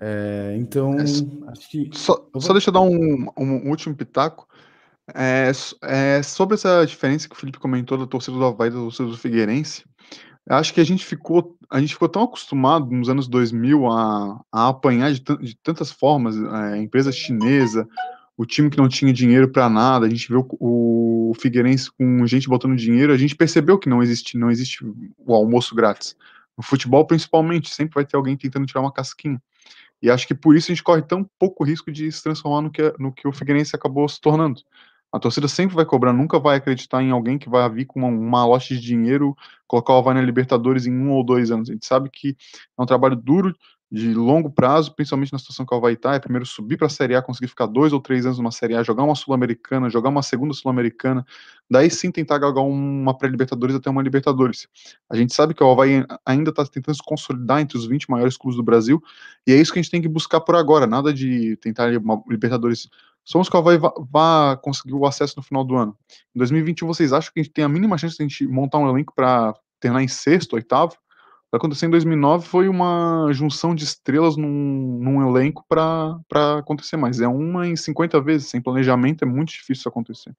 [0.00, 1.90] É, então, é, acho que.
[1.92, 4.46] Só, só deixa eu dar um, um último pitaco.
[5.14, 8.78] É, é, sobre essa diferença que o Felipe comentou da torcida do Havaí e da
[8.78, 9.84] torcida do Figueirense,
[10.48, 14.68] acho que a gente ficou, a gente ficou tão acostumado nos anos 2000 a, a
[14.68, 17.88] apanhar de, de tantas formas, é, empresa chinesa,
[18.36, 22.26] o time que não tinha dinheiro para nada, a gente viu o, o Figueirense com
[22.26, 26.16] gente botando dinheiro, a gente percebeu que não existe, não existe o almoço grátis.
[26.56, 29.40] No futebol, principalmente, sempre vai ter alguém tentando tirar uma casquinha.
[30.06, 32.70] E acho que por isso a gente corre tão pouco risco de se transformar no
[32.70, 34.62] que, no que o Figueirense acabou se tornando.
[35.12, 38.08] A torcida sempre vai cobrar, nunca vai acreditar em alguém que vai vir com uma,
[38.08, 41.68] uma lote de dinheiro, colocar o Havaí na Libertadores em um ou dois anos.
[41.68, 42.36] A gente sabe que
[42.78, 43.52] é um trabalho duro,
[43.90, 46.90] de longo prazo, principalmente na situação que o Havaí está, é primeiro subir para a
[46.90, 50.08] Série A, conseguir ficar dois ou três anos numa Série A, jogar uma Sul-Americana, jogar
[50.08, 51.24] uma segunda Sul-Americana,
[51.70, 54.66] daí sim tentar galgar uma pré-Libertadores até uma Libertadores.
[55.08, 58.36] A gente sabe que o Havaí ainda está tentando se consolidar entre os 20 maiores
[58.36, 59.00] clubes do Brasil,
[59.46, 62.20] e é isso que a gente tem que buscar por agora, nada de tentar uma
[62.28, 62.88] Libertadores.
[63.24, 63.78] Somos que o Havaí
[64.10, 65.96] vá conseguir o acesso no final do ano.
[66.34, 68.78] Em 2021, vocês acham que a gente tem a mínima chance de a gente montar
[68.78, 70.96] um elenco para terminar em sexto, oitavo?
[71.58, 77.20] Que aconteceu em 2009 foi uma junção de estrelas num, num elenco para acontecer mais.
[77.20, 80.34] É uma em 50 vezes, sem planejamento é muito difícil isso acontecer.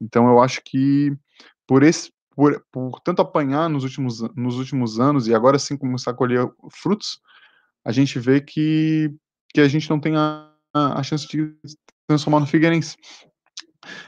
[0.00, 1.16] Então eu acho que
[1.66, 6.12] por esse por, por tanto apanhar nos últimos, nos últimos anos e agora sim começar
[6.12, 7.20] a colher frutos,
[7.84, 9.12] a gente vê que,
[9.52, 11.52] que a gente não tem a, a chance de
[12.06, 12.96] transformar no Figueirense.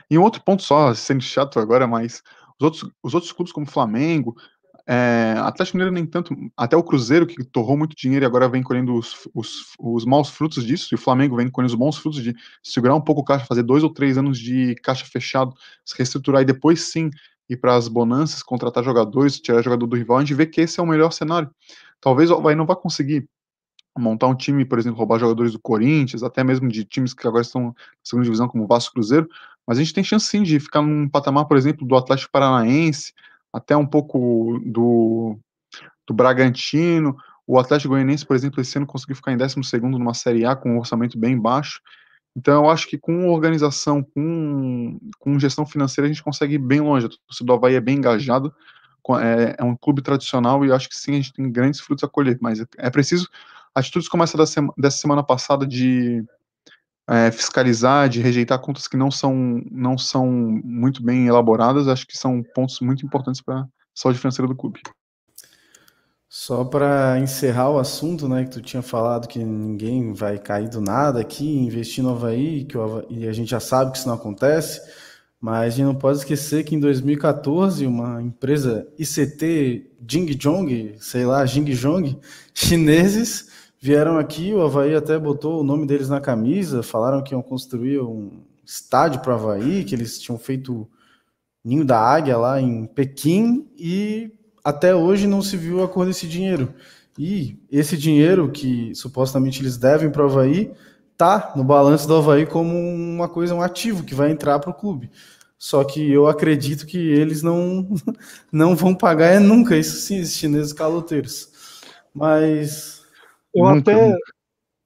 [0.08, 2.22] E um outro ponto só, sendo chato agora, mas
[2.60, 4.36] os outros, os outros clubes como Flamengo,
[4.92, 8.60] é, Atlético Mineiro nem tanto, até o Cruzeiro, que torrou muito dinheiro e agora vem
[8.60, 12.20] colhendo os, os, os maus frutos disso, e o Flamengo vem colhendo os bons frutos
[12.20, 15.96] de segurar um pouco o caixa, fazer dois ou três anos de caixa fechado, se
[15.96, 17.08] reestruturar e depois sim
[17.48, 20.80] ir para as bonanças, contratar jogadores, tirar jogador do rival, a gente vê que esse
[20.80, 21.48] é o melhor cenário.
[22.00, 23.28] Talvez o Havaí não vá conseguir
[23.96, 27.42] montar um time, por exemplo, roubar jogadores do Corinthians, até mesmo de times que agora
[27.42, 29.28] estão na segunda divisão, como o Vasco Cruzeiro,
[29.64, 33.12] mas a gente tem chance sim de ficar num patamar, por exemplo, do Atlético Paranaense,
[33.52, 35.38] até um pouco do,
[36.06, 37.16] do Bragantino.
[37.46, 40.70] O Atlético Goianiense, por exemplo, esse ano conseguiu ficar em 12 numa Série A com
[40.72, 41.80] um orçamento bem baixo.
[42.36, 46.80] Então, eu acho que com organização, com, com gestão financeira, a gente consegue ir bem
[46.80, 47.06] longe.
[47.06, 48.54] O torcedor do Havaí é bem engajado,
[49.20, 52.08] é, é, um clube tradicional e acho que sim, a gente tem grandes frutos a
[52.08, 52.38] colher.
[52.40, 53.28] Mas é, preciso
[53.74, 56.24] atitudes como essa dessa semana passada de
[57.10, 62.16] é, fiscalizar, de rejeitar contas que não são, não são muito bem elaboradas, acho que
[62.16, 64.80] são pontos muito importantes para a saúde financeira do clube.
[66.28, 70.80] Só para encerrar o assunto, né, que tu tinha falado que ninguém vai cair do
[70.80, 74.14] nada aqui, investir no Havaí, que Havaí, e a gente já sabe que isso não
[74.14, 74.80] acontece,
[75.40, 81.24] Mas a gente não pode esquecer que em 2014, uma empresa ICT Jing Jong, sei
[81.24, 82.20] lá, Jing Jong,
[82.54, 83.48] chineses,
[83.80, 88.00] vieram aqui, o Havaí até botou o nome deles na camisa, falaram que iam construir
[88.00, 90.86] um estádio para o Havaí, que eles tinham feito
[91.64, 94.32] Ninho da Águia lá em Pequim e
[94.64, 96.74] até hoje não se viu a cor desse dinheiro.
[97.18, 100.72] E esse dinheiro que supostamente eles devem para o Havaí
[101.16, 104.74] tá no balanço do Havaí como uma coisa, um ativo que vai entrar para o
[104.74, 105.10] clube.
[105.58, 107.86] Só que eu acredito que eles não,
[108.50, 111.50] não vão pagar é nunca, isso sim, esses chineses caloteiros.
[112.14, 112.99] Mas.
[113.54, 114.16] Eu até,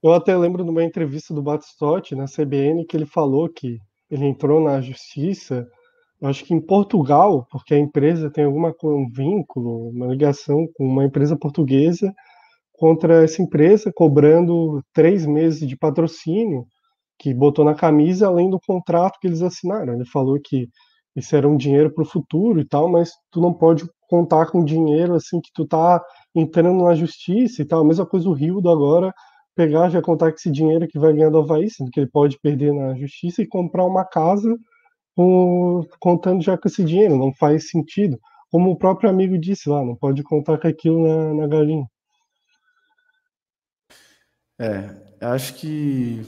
[0.03, 4.25] eu até lembro de uma entrevista do Batistotti na CBN que ele falou que ele
[4.25, 5.67] entrou na justiça,
[6.23, 11.05] acho que em Portugal, porque a empresa tem alguma um vínculo, uma ligação com uma
[11.05, 12.13] empresa portuguesa
[12.73, 16.65] contra essa empresa, cobrando três meses de patrocínio
[17.17, 19.93] que botou na camisa, além do contrato que eles assinaram.
[19.93, 20.67] Ele falou que
[21.15, 24.63] isso era um dinheiro para o futuro e tal, mas tu não pode contar com
[24.63, 26.03] dinheiro assim que tu tá
[26.35, 27.81] entrando na justiça e tal.
[27.81, 29.13] A mesma coisa o Rio agora
[29.55, 32.37] pegar já contar com esse dinheiro que vai ganhar do Havaí, sendo que ele pode
[32.39, 34.55] perder na justiça e comprar uma casa
[35.15, 37.15] com, contando já com esse dinheiro.
[37.15, 38.19] Não faz sentido.
[38.51, 41.85] Como o próprio amigo disse lá, não pode contar com aquilo na, na galinha.
[44.59, 44.89] É,
[45.21, 46.21] acho que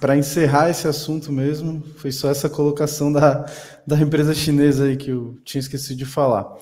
[0.00, 3.44] para encerrar esse assunto mesmo, foi só essa colocação da,
[3.86, 6.56] da empresa chinesa aí que eu tinha esquecido de falar.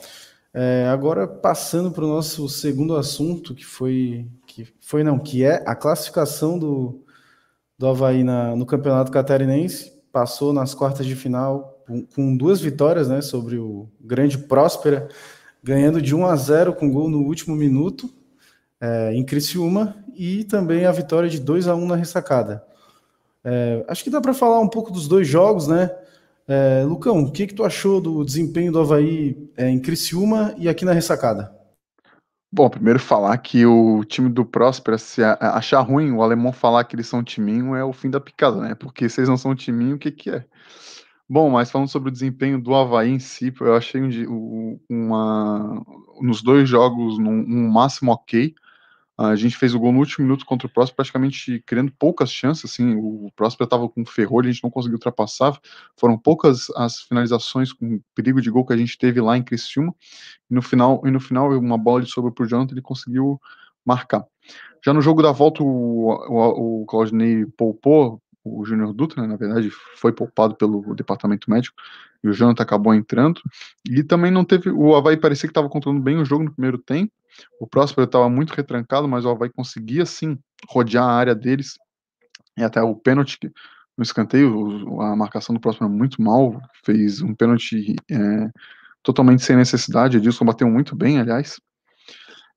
[0.56, 5.64] É, agora, passando para o nosso segundo assunto, que foi, que foi não, que é
[5.66, 7.02] a classificação do,
[7.76, 13.08] do Havaí na, no Campeonato Catarinense, passou nas quartas de final com, com duas vitórias
[13.08, 15.08] né, sobre o grande Próspera,
[15.60, 18.08] ganhando de 1 a 0 com gol no último minuto
[18.80, 22.64] é, em Criciúma, e também a vitória de 2 a 1 na ressacada.
[23.42, 25.90] É, acho que dá para falar um pouco dos dois jogos, né?
[26.46, 30.68] É, Lucão, o que, que tu achou do desempenho do Havaí é, em Criciúma e
[30.68, 31.54] aqui na ressacada?
[32.52, 36.94] Bom, primeiro falar que o time do Próspera, se achar ruim o alemão falar que
[36.94, 38.76] eles são timinho, é o fim da picada, né?
[38.76, 40.44] Porque eles não são timinho, o que, que é?
[41.28, 45.82] Bom, mas falando sobre o desempenho do Havaí em si, eu achei um, uma,
[46.20, 48.54] nos dois jogos um, um máximo ok.
[49.16, 52.64] A gente fez o gol no último minuto contra o Próspero, praticamente criando poucas chances.
[52.64, 55.56] Assim, o Próspero estava com ferrolho, a gente não conseguiu ultrapassar.
[55.96, 59.94] Foram poucas as finalizações com perigo de gol que a gente teve lá em Criciúma.
[60.50, 63.40] E no final, e no final uma bola de sobra para o Jonathan, ele conseguiu
[63.84, 64.24] marcar.
[64.84, 69.36] Já no jogo da volta, o, o, o Claudinei poupou o Júnior Dutra, né, na
[69.36, 71.74] verdade, foi poupado pelo departamento médico,
[72.22, 73.40] e o Jonathan acabou entrando.
[73.88, 74.70] E também não teve.
[74.70, 77.12] O Havaí parecia que estava controlando bem o jogo no primeiro tempo.
[77.60, 81.74] O Próspero estava muito retrancado, mas o Havaí conseguia sim rodear a área deles.
[82.56, 83.38] E até o pênalti
[83.96, 88.50] no escanteio, a marcação do Próspero é muito mal, fez um pênalti é,
[89.02, 90.16] totalmente sem necessidade.
[90.16, 91.60] Edilson bateu muito bem, aliás.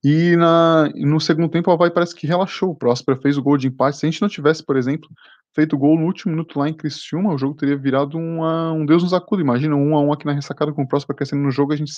[0.04, 2.72] E na, no segundo tempo, o Havaí parece que relaxou.
[2.72, 3.98] O Próspero fez o gol de empate.
[3.98, 5.10] Se a gente não tivesse, por exemplo,
[5.58, 9.02] feito gol no último minuto lá em Criciúma, o jogo teria virado uma, um Deus
[9.02, 9.42] nos acuda.
[9.42, 11.92] Imagina um a um aqui na ressacada com o Próspero crescendo no jogo a gente,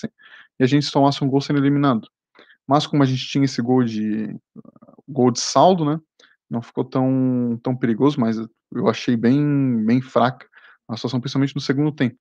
[0.57, 2.07] e a gente tomasse um gol sendo eliminado.
[2.65, 4.33] Mas como a gente tinha esse gol de
[5.05, 5.99] gol de saldo, né?
[6.49, 10.47] Não ficou tão, tão perigoso, mas eu achei bem, bem fraca
[10.87, 12.15] a situação, principalmente no segundo tempo.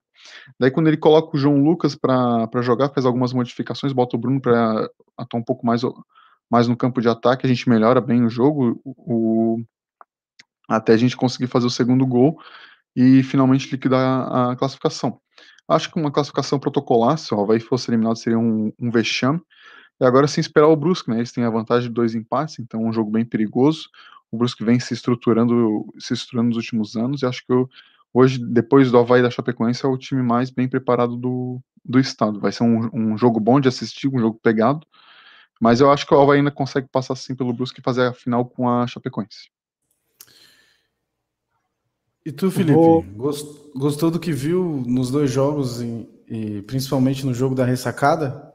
[0.58, 4.40] Daí, quando ele coloca o João Lucas para jogar, faz algumas modificações, bota o Bruno
[4.40, 5.82] para atuar um pouco mais,
[6.50, 9.62] mais no campo de ataque, a gente melhora bem o jogo, o,
[10.68, 12.38] até a gente conseguir fazer o segundo gol
[12.94, 15.20] e finalmente liquidar a classificação.
[15.68, 19.40] Acho que uma classificação protocolar, se o Havaí fosse eliminado, seria um, um vexame,
[20.00, 21.18] e agora sim esperar o Brusque, né?
[21.18, 23.88] Eles têm a vantagem de dois empates, então é um jogo bem perigoso.
[24.30, 27.68] O Brusque vem se estruturando, se estruturando nos últimos anos, e acho que eu,
[28.12, 32.40] hoje, depois do Havaí da Chapecoense, é o time mais bem preparado do, do estado.
[32.40, 34.86] Vai ser um, um jogo bom de assistir, um jogo pegado,
[35.60, 38.12] mas eu acho que o Havaí ainda consegue passar sim pelo Brusque e fazer a
[38.12, 39.50] final com a Chapecoense.
[42.28, 43.02] E tu, Felipe, Vou...
[43.74, 48.52] gostou do que viu nos dois jogos e, e principalmente no jogo da ressacada?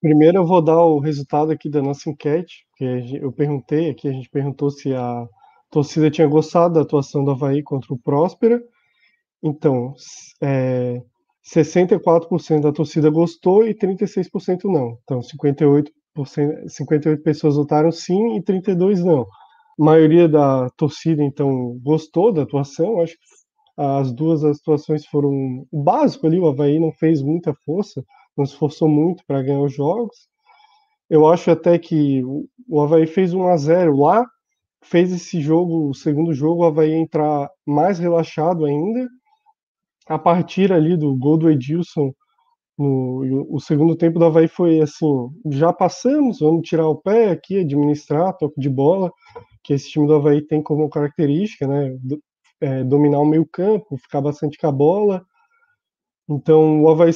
[0.00, 4.12] Primeiro eu vou dar o resultado aqui da nossa enquete, que eu perguntei aqui, a
[4.12, 5.26] gente perguntou se a
[5.68, 8.62] torcida tinha gostado da atuação do Havaí contra o Próspera.
[9.42, 9.92] Então,
[10.40, 11.02] é,
[11.52, 14.96] 64% da torcida gostou e 36% não.
[15.02, 15.90] Então, 58%,
[16.68, 19.26] 58 pessoas votaram sim e 32 não.
[19.80, 23.00] A maioria da torcida, então, gostou da atuação.
[23.00, 23.20] Acho que
[23.76, 26.38] as duas atuações foram o básico ali.
[26.38, 28.04] O Havaí não fez muita força
[28.40, 30.28] não se esforçou muito para ganhar os jogos.
[31.08, 34.26] Eu acho até que o Havaí fez 1 a 0 lá,
[34.82, 39.08] fez esse jogo, o segundo jogo, o Havaí entrar mais relaxado ainda.
[40.08, 42.12] a partir ali do gol do Edilson,
[42.78, 45.06] no, o segundo tempo do Havaí foi assim:
[45.50, 49.12] já passamos, vamos tirar o pé aqui, administrar, toque de bola,
[49.62, 51.96] que esse time do Havaí tem como característica, né?
[52.60, 55.24] É, dominar o meio-campo, ficar bastante com a bola.
[56.28, 57.12] Então o Havaí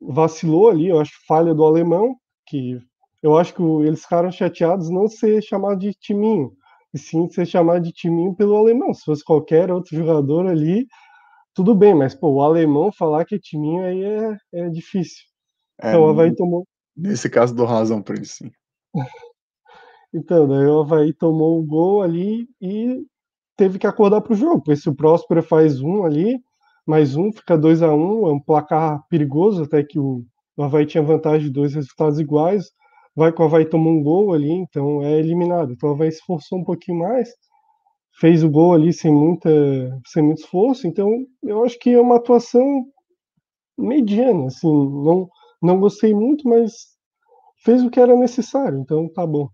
[0.00, 2.78] vacilou ali, eu acho falha do alemão, que
[3.22, 6.52] eu acho que eles ficaram chateados não ser chamado de timinho,
[6.92, 8.92] e sim ser chamado de timinho pelo alemão.
[8.92, 10.86] Se fosse qualquer outro jogador ali,
[11.54, 15.24] tudo bem, mas pô, o alemão falar que é timinho aí é, é difícil.
[15.80, 16.66] É, então o Havaí tomou.
[16.94, 18.50] Nesse caso, dou razão para ele, sim.
[20.16, 23.04] então, daí o Havaí tomou o gol ali e
[23.56, 26.40] teve que acordar para o jogo, porque se o Próspero faz um ali,
[26.86, 30.24] mais um, fica 2 a 1 um, é um placar perigoso, até que o,
[30.58, 32.70] Havaí tinha vantagem de dois resultados iguais,
[33.14, 35.72] vai que o Havaí tomou um gol ali, então é eliminado.
[35.72, 37.28] Então o Havaí se esforçou um pouquinho mais,
[38.18, 39.50] fez o gol ali sem, muita,
[40.06, 41.10] sem muito esforço, então
[41.42, 42.86] eu acho que é uma atuação
[43.76, 45.28] mediana, assim, não,
[45.62, 46.72] não gostei muito, mas
[47.64, 49.48] fez o que era necessário, então tá bom.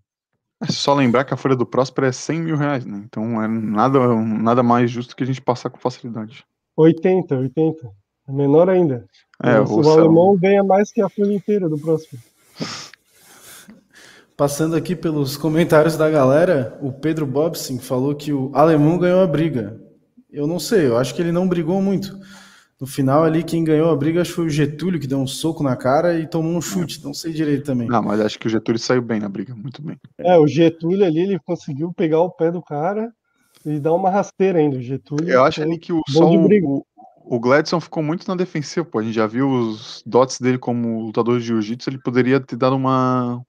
[0.62, 3.02] É só lembrar que a folha do Próspero é 100 mil reais, né?
[3.04, 6.44] Então é nada, nada mais justo que a gente passar com facilidade.
[6.76, 7.90] 80, 80.
[8.28, 9.04] É menor ainda.
[9.42, 12.22] É, o, o alemão ganha mais que a folha inteira do Próspero.
[14.36, 19.26] Passando aqui pelos comentários da galera, o Pedro Bobson falou que o alemão ganhou a
[19.26, 19.80] briga.
[20.30, 22.16] Eu não sei, eu acho que ele não brigou muito.
[22.82, 25.26] No final ali, quem ganhou a briga acho que foi o Getúlio, que deu um
[25.26, 27.00] soco na cara e tomou um chute.
[27.04, 27.86] Não sei direito também.
[27.86, 29.96] Não, mas acho que o Getúlio saiu bem na briga, muito bem.
[30.18, 33.14] É, o Getúlio ali, ele conseguiu pegar o pé do cara
[33.64, 34.78] e dar uma rasteira ainda.
[34.78, 35.30] O Getúlio.
[35.30, 36.84] Eu acho ali que o, só o,
[37.24, 38.98] o Gladson ficou muito na defensiva, pô.
[38.98, 41.88] A gente já viu os dots dele como lutador de jiu-jitsu.
[41.88, 43.40] Ele poderia ter dado uma,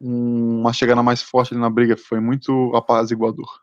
[0.00, 3.61] uma chegada mais forte na briga, foi muito apaziguador.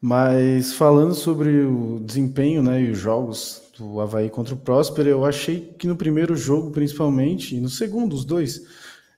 [0.00, 5.24] Mas falando sobre o desempenho né, e os jogos do Havaí contra o Próspero, eu
[5.24, 8.62] achei que no primeiro jogo, principalmente, e no segundo, os dois,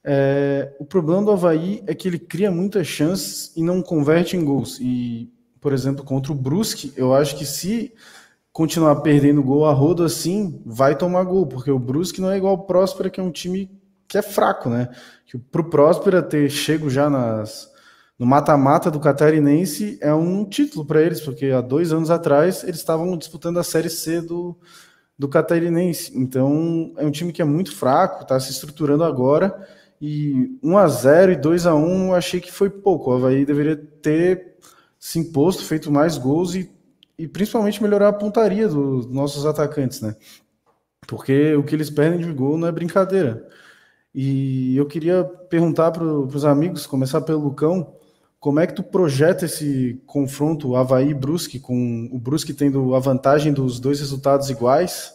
[0.05, 4.44] é, o problema do Havaí é que ele cria muitas chances e não converte em
[4.44, 4.78] gols.
[4.80, 5.30] E,
[5.61, 7.92] por exemplo, contra o Brusque, eu acho que se
[8.53, 12.55] continuar perdendo gol a rodo assim, vai tomar gol, porque o Brusque não é igual
[12.55, 13.70] o Próspero, que é um time
[14.07, 14.88] que é fraco, né?
[15.26, 17.72] Que pro Próspera ter chego já nas,
[18.18, 22.76] no mata-mata do Catarinense é um título para eles, porque há dois anos atrás eles
[22.76, 24.56] estavam disputando a Série C do,
[25.18, 26.12] do Catarinense.
[26.16, 29.66] Então é um time que é muito fraco, está se estruturando agora.
[30.00, 33.10] E 1 a 0 e 2 a 1 eu achei que foi pouco.
[33.10, 34.56] O Havaí deveria ter
[34.98, 36.70] se imposto, feito mais gols e,
[37.18, 40.14] e principalmente melhorar a pontaria dos nossos atacantes, né?
[41.06, 43.48] Porque o que eles perdem de gol não é brincadeira.
[44.14, 47.96] E eu queria perguntar para os amigos, começar pelo Lucão,
[48.43, 53.53] como é que tu projeta esse confronto Havaí Brusque, com o Brusque tendo a vantagem
[53.53, 55.14] dos dois resultados iguais?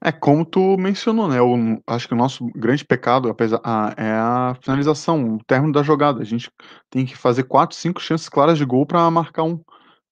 [0.00, 1.40] É como tu mencionou, né?
[1.40, 5.82] Eu acho que o nosso grande pecado apesar, a, é a finalização, o término da
[5.82, 6.22] jogada.
[6.22, 6.48] A gente
[6.88, 9.60] tem que fazer quatro, cinco chances claras de gol para marcar um.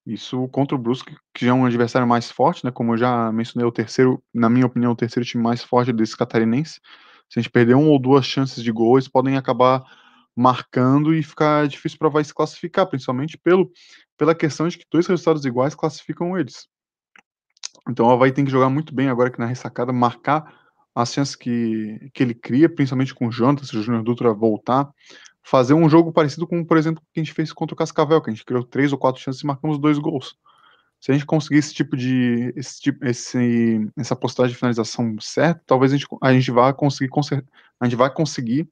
[0.05, 2.73] Isso contra o Brusque, que é um adversário mais forte, né?
[2.73, 6.17] Como eu já mencionei, o terceiro, na minha opinião, o terceiro time mais forte desse
[6.17, 6.81] catarinense.
[7.31, 9.85] Se a gente perder uma ou duas chances de gol, eles podem acabar
[10.37, 13.71] marcando e ficar difícil para o se classificar, principalmente pelo,
[14.19, 16.69] pela questão de que dois resultados iguais classificam eles.
[17.89, 20.53] Então o Havaí tem que jogar muito bem agora aqui na ressacada, marcar
[20.95, 24.89] as chances que, que ele cria, principalmente com o Jonathan, se o Júnior Dutra voltar,
[25.43, 28.21] fazer um jogo parecido com, por exemplo, o que a gente fez contra o Cascavel,
[28.21, 30.37] que a gente criou três ou quatro chances e marcamos dois gols.
[30.99, 35.63] Se a gente conseguir esse tipo de esse tipo, esse, essa postagem de finalização certa,
[35.67, 37.11] talvez a gente, a gente vá conseguir
[37.79, 38.69] a gente vai conseguir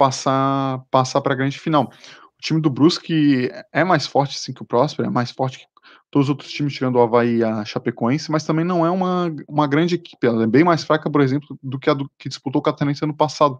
[0.00, 1.84] passar passar para a grande final.
[1.84, 5.64] O time do Brusque é mais forte sim que o Próspero, é mais forte que
[6.10, 9.30] todos os outros times tirando o Havaí e a Chapecoense, mas também não é uma,
[9.46, 12.30] uma grande equipe, ela é bem mais fraca, por exemplo, do que a do, que
[12.30, 13.58] disputou o Catarinense ano passado.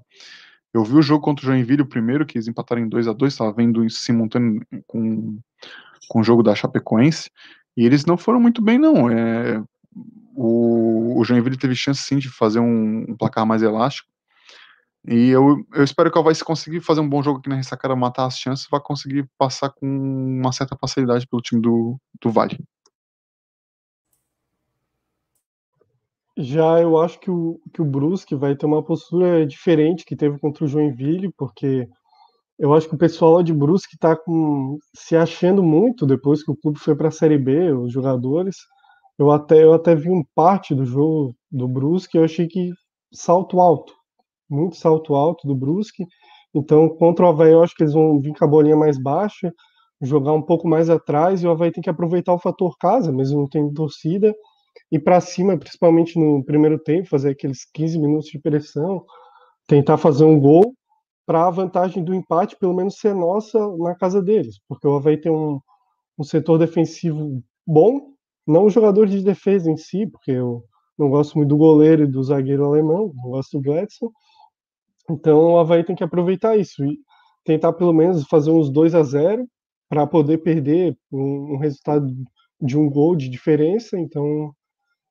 [0.72, 3.12] Eu vi o jogo contra o Joinville, o primeiro, que eles empataram em 2 a
[3.12, 5.38] 2 estava vendo simultâneo com,
[6.08, 7.30] com o jogo da Chapecoense,
[7.76, 9.10] e eles não foram muito bem, não.
[9.10, 9.62] É,
[10.34, 14.09] o, o Joinville teve chance sim de fazer um, um placar mais elástico.
[15.06, 17.56] E eu, eu espero que o Havaí, se conseguir fazer um bom jogo aqui na
[17.56, 22.30] ressacada, matar as chances, vai conseguir passar com uma certa facilidade pelo time do, do
[22.30, 22.58] Vale.
[26.36, 30.38] Já eu acho que o, que o Brusque vai ter uma postura diferente que teve
[30.38, 31.88] contra o Joinville, porque
[32.58, 34.18] eu acho que o pessoal de Brusque está
[34.94, 38.56] se achando muito depois que o clube foi para a Série B, os jogadores.
[39.18, 42.70] Eu até, eu até vi um parte do jogo do Brusque, eu achei que
[43.12, 43.92] salto alto,
[44.50, 46.06] muito salto alto do Brusque.
[46.54, 49.52] Então, contra o Havaí, eu acho que eles vão vir com a bolinha mais baixa,
[50.00, 53.40] jogar um pouco mais atrás, e o Havaí tem que aproveitar o fator casa, mesmo
[53.40, 54.34] não tendo torcida,
[54.90, 59.04] ir para cima, principalmente no primeiro tempo, fazer aqueles 15 minutos de pressão,
[59.66, 60.74] tentar fazer um gol
[61.26, 65.16] para a vantagem do empate pelo menos ser nossa na casa deles, porque o Havaí
[65.16, 65.60] tem um,
[66.18, 68.10] um setor defensivo bom,
[68.46, 70.64] não os jogadores de defesa em si, porque eu
[70.98, 74.10] não gosto muito do goleiro e do zagueiro alemão, não gosto do Gladson.
[75.10, 76.98] Então o Havaí tem que aproveitar isso e
[77.44, 79.46] tentar pelo menos fazer uns 2 a 0
[79.88, 82.06] para poder perder um, um, resultado
[82.60, 83.98] de um gol de diferença.
[83.98, 84.52] Então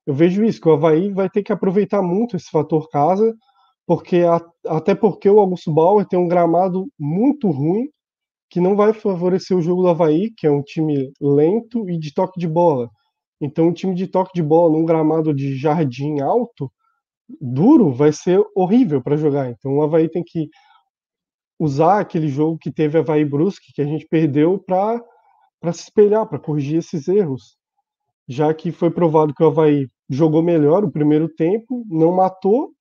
[0.06, 3.36] eu vejo isso, que o Havaí vai ter que aproveitar muito esse fator casa,
[3.86, 7.90] porque a, até porque o Augusto Bauer tem um gramado muito ruim
[8.50, 12.14] que não vai favorecer o jogo do Havaí, que é um time lento e de
[12.14, 12.90] toque de bola.
[13.40, 16.72] Então, um time de toque de bola num gramado de jardim alto,
[17.40, 19.50] duro, vai ser horrível para jogar.
[19.50, 20.50] Então, o Havaí tem que
[21.60, 26.40] usar aquele jogo que teve Havaí Brusque, que a gente perdeu, para se espelhar, para
[26.40, 27.58] corrigir esses erros.
[28.28, 32.72] Já que foi provado que o Havaí jogou melhor o primeiro tempo, não matou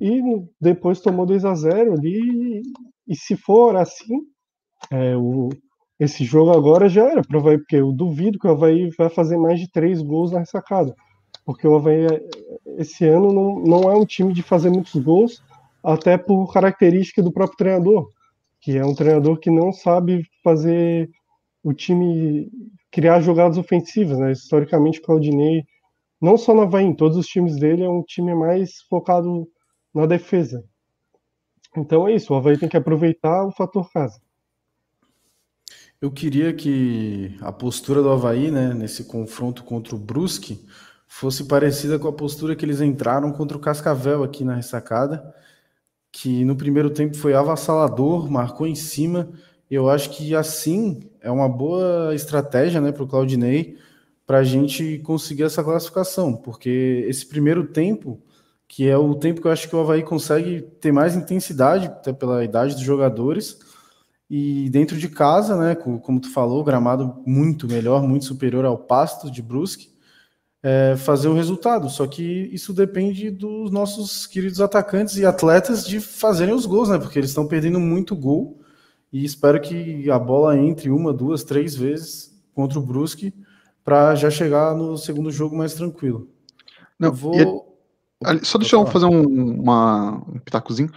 [0.00, 0.20] e
[0.60, 2.62] depois tomou 2 a 0 ali.
[3.06, 4.20] E se for assim,
[4.90, 5.50] é, o,
[5.98, 9.36] esse jogo agora já era pro Havaí, porque eu duvido que o Havaí vai fazer
[9.36, 10.94] mais de três gols na ressacada.
[11.44, 12.06] Porque o Havaí,
[12.78, 15.42] esse ano, não, não é um time de fazer muitos gols,
[15.82, 18.08] até por característica do próprio treinador,
[18.60, 21.10] que é um treinador que não sabe fazer
[21.62, 22.50] o time
[22.90, 24.18] criar jogadas ofensivas.
[24.18, 24.32] Né?
[24.32, 25.64] Historicamente, o Claudinei,
[26.20, 29.48] não só no Havaí, em todos os times dele, é um time mais focado
[29.94, 30.64] na defesa.
[31.76, 34.20] Então é isso, o Havaí tem que aproveitar o fator casa.
[36.00, 40.60] Eu queria que a postura do Havaí, né, nesse confronto contra o Brusque,
[41.12, 45.22] fosse parecida com a postura que eles entraram contra o Cascavel aqui na ressacada,
[46.10, 49.28] que no primeiro tempo foi avassalador, marcou em cima.
[49.70, 53.76] Eu acho que assim é uma boa estratégia né, para o Claudinei
[54.26, 58.18] para a gente conseguir essa classificação, porque esse primeiro tempo,
[58.66, 62.12] que é o tempo que eu acho que o Havaí consegue ter mais intensidade, até
[62.12, 63.58] pela idade dos jogadores
[64.30, 69.30] e dentro de casa, né, como tu falou, gramado muito melhor, muito superior ao pasto
[69.30, 69.91] de Brusque,
[70.62, 71.90] é, fazer o resultado.
[71.90, 76.98] Só que isso depende dos nossos queridos atacantes e atletas de fazerem os gols, né?
[76.98, 78.60] Porque eles estão perdendo muito gol
[79.12, 83.34] e espero que a bola entre uma, duas, três vezes contra o Brusque
[83.84, 86.28] para já chegar no segundo jogo mais tranquilo.
[86.98, 87.78] Não, eu vou.
[88.42, 90.90] Só deixa eu fazer um, uma, um pitacozinho.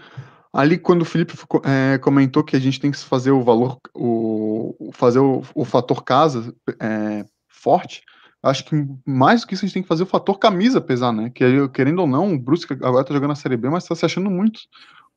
[0.54, 1.34] Ali, quando o Felipe
[1.66, 6.02] é, comentou que a gente tem que fazer o valor, o, fazer o, o fator
[6.04, 8.04] casa é, forte,
[8.46, 8.76] acho que
[9.06, 11.32] mais do que isso a gente tem que fazer o fator camisa pesar, né?
[11.34, 14.06] Que querendo ou não, o Brusque agora tá jogando a Série B, mas tá se
[14.06, 14.62] achando muito.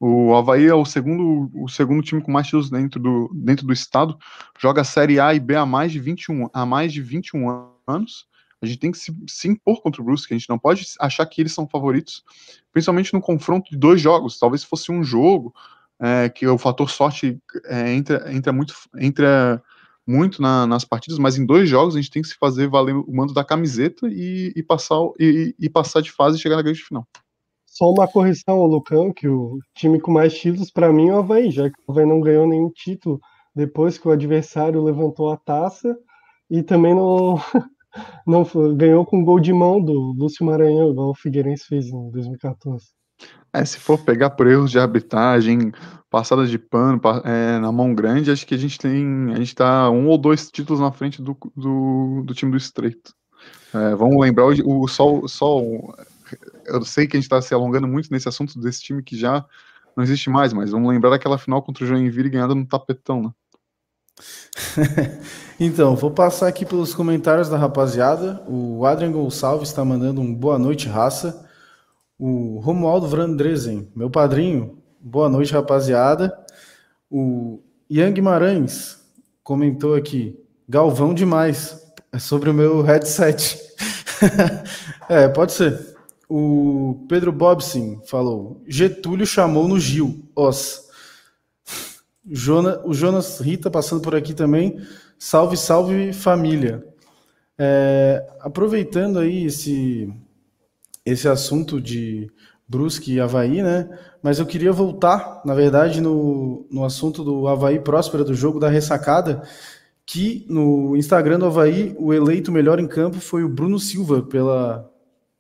[0.00, 3.72] O Havaí é o segundo, o segundo time com mais títulos dentro do, dentro do
[3.72, 4.16] estado,
[4.58, 8.26] joga Série A e B há mais de 21, há mais de 21 anos.
[8.62, 11.26] A gente tem que se, se, impor contra o Brusque, a gente não pode achar
[11.26, 12.24] que eles são favoritos,
[12.72, 14.38] principalmente no confronto de dois jogos.
[14.38, 15.54] Talvez fosse um jogo
[16.00, 19.62] é, que o fator sorte é, entra, entra muito, entra
[20.09, 22.94] muito na, nas partidas, mas em dois jogos a gente tem que se fazer valer
[22.94, 26.62] o mando da camiseta e, e passar, e, e, passar de fase e chegar na
[26.62, 27.06] grande final.
[27.66, 31.50] Só uma correção Lucão, que o time com mais títulos para mim é o Havaí,
[31.50, 33.20] já que o Havaí não ganhou nenhum título
[33.54, 35.96] depois que o adversário levantou a taça
[36.50, 37.36] e também não,
[38.26, 38.44] Não,
[38.76, 42.86] ganhou com gol de mão do Lúcio Maranhão, igual o Figueirense fez em 2014.
[43.53, 45.72] É, se for pegar por erros de arbitragem,
[46.11, 49.32] passada de pano é, na mão grande, acho que a gente tem.
[49.32, 53.14] A gente tá um ou dois títulos na frente do, do, do time do Estreito.
[53.74, 55.26] É, vamos lembrar o, o Sol.
[55.28, 55.94] Sol
[56.66, 59.44] eu sei que a gente está se alongando muito nesse assunto desse time que já
[59.96, 63.30] não existe mais, mas vamos lembrar daquela final contra o Joinville ganhada no tapetão, né?
[65.59, 68.42] então, vou passar aqui pelos comentários da rapaziada.
[68.49, 71.47] O Adrian Gonçalves está mandando um boa noite, raça.
[72.18, 76.36] O Romualdo Vrandresen, meu padrinho, boa noite, rapaziada.
[77.08, 78.98] O Ian Guimarães
[79.44, 80.36] comentou aqui,
[80.68, 83.56] Galvão demais, é sobre o meu headset.
[85.08, 85.96] é, pode ser.
[86.28, 90.88] O Pedro Bobson falou, Getúlio chamou no Gil, os.
[92.28, 94.76] Jonas, o Jonas Rita passando por aqui também.
[95.16, 96.84] Salve, salve família.
[97.56, 100.12] É, aproveitando aí esse,
[101.09, 102.30] esse assunto de
[102.68, 103.88] Brusque e Havaí, né?
[104.22, 108.68] Mas eu queria voltar, na verdade, no, no assunto do Havaí Próspera, do jogo da
[108.68, 109.42] ressacada,
[110.04, 114.90] que no Instagram do Havaí, o eleito melhor em campo foi o Bruno Silva, pela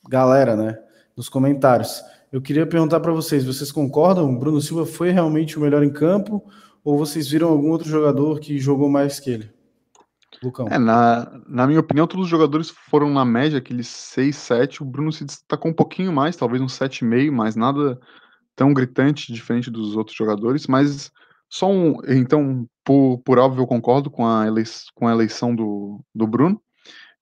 [0.08, 0.78] galera, né?
[1.16, 2.02] Nos comentários.
[2.32, 4.30] Eu queria perguntar para vocês, vocês concordam?
[4.30, 6.42] O Bruno Silva foi realmente o melhor em campo?
[6.84, 9.57] Ou vocês viram algum outro jogador que jogou mais que ele?
[10.42, 10.68] Lucão.
[10.68, 14.82] É, na, na minha opinião, todos os jogadores foram na média, aqueles 6, 7.
[14.82, 17.98] O Bruno se destacou um pouquinho mais, talvez um 7,5, mas nada
[18.54, 20.66] tão gritante, diferente dos outros jogadores.
[20.66, 21.10] Mas
[21.48, 21.96] só um.
[22.06, 26.60] Então, por, por óbvio, eu concordo com a, eleição, com a eleição do, do Bruno.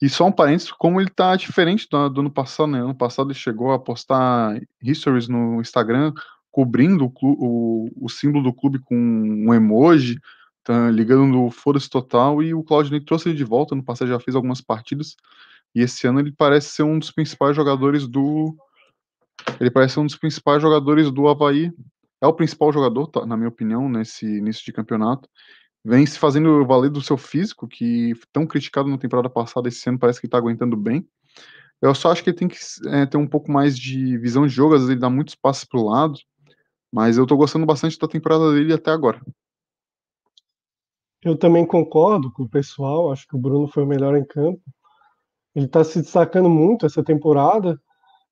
[0.01, 2.81] E só um parênteses, como ele tá diferente do, do ano passado, né?
[2.81, 6.13] Ano passado ele chegou a postar histories no Instagram
[6.51, 10.19] cobrindo o, o, o símbolo do clube com um emoji,
[10.67, 14.19] tá ligando no foda-se total, e o Claudinei trouxe ele de volta, no passado já
[14.19, 15.15] fez algumas partidas,
[15.73, 18.53] e esse ano ele parece ser um dos principais jogadores do...
[19.61, 21.73] Ele parece ser um dos principais jogadores do Havaí,
[22.21, 25.29] é o principal jogador, tá, na minha opinião, nesse início de campeonato,
[25.85, 30.01] vem se fazendo valer do seu físico, que tão criticado na temporada passada, esse ano
[30.01, 31.07] parece que está aguentando bem.
[31.81, 32.57] Eu só acho que ele tem que
[32.89, 35.65] é, ter um pouco mais de visão de jogo, às vezes ele dá muitos passos
[35.65, 36.19] para o lado,
[36.93, 39.21] mas eu estou gostando bastante da temporada dele até agora.
[41.27, 44.63] Eu também concordo com o pessoal, acho que o Bruno foi o melhor em campo.
[45.57, 47.77] Ele está se destacando muito essa temporada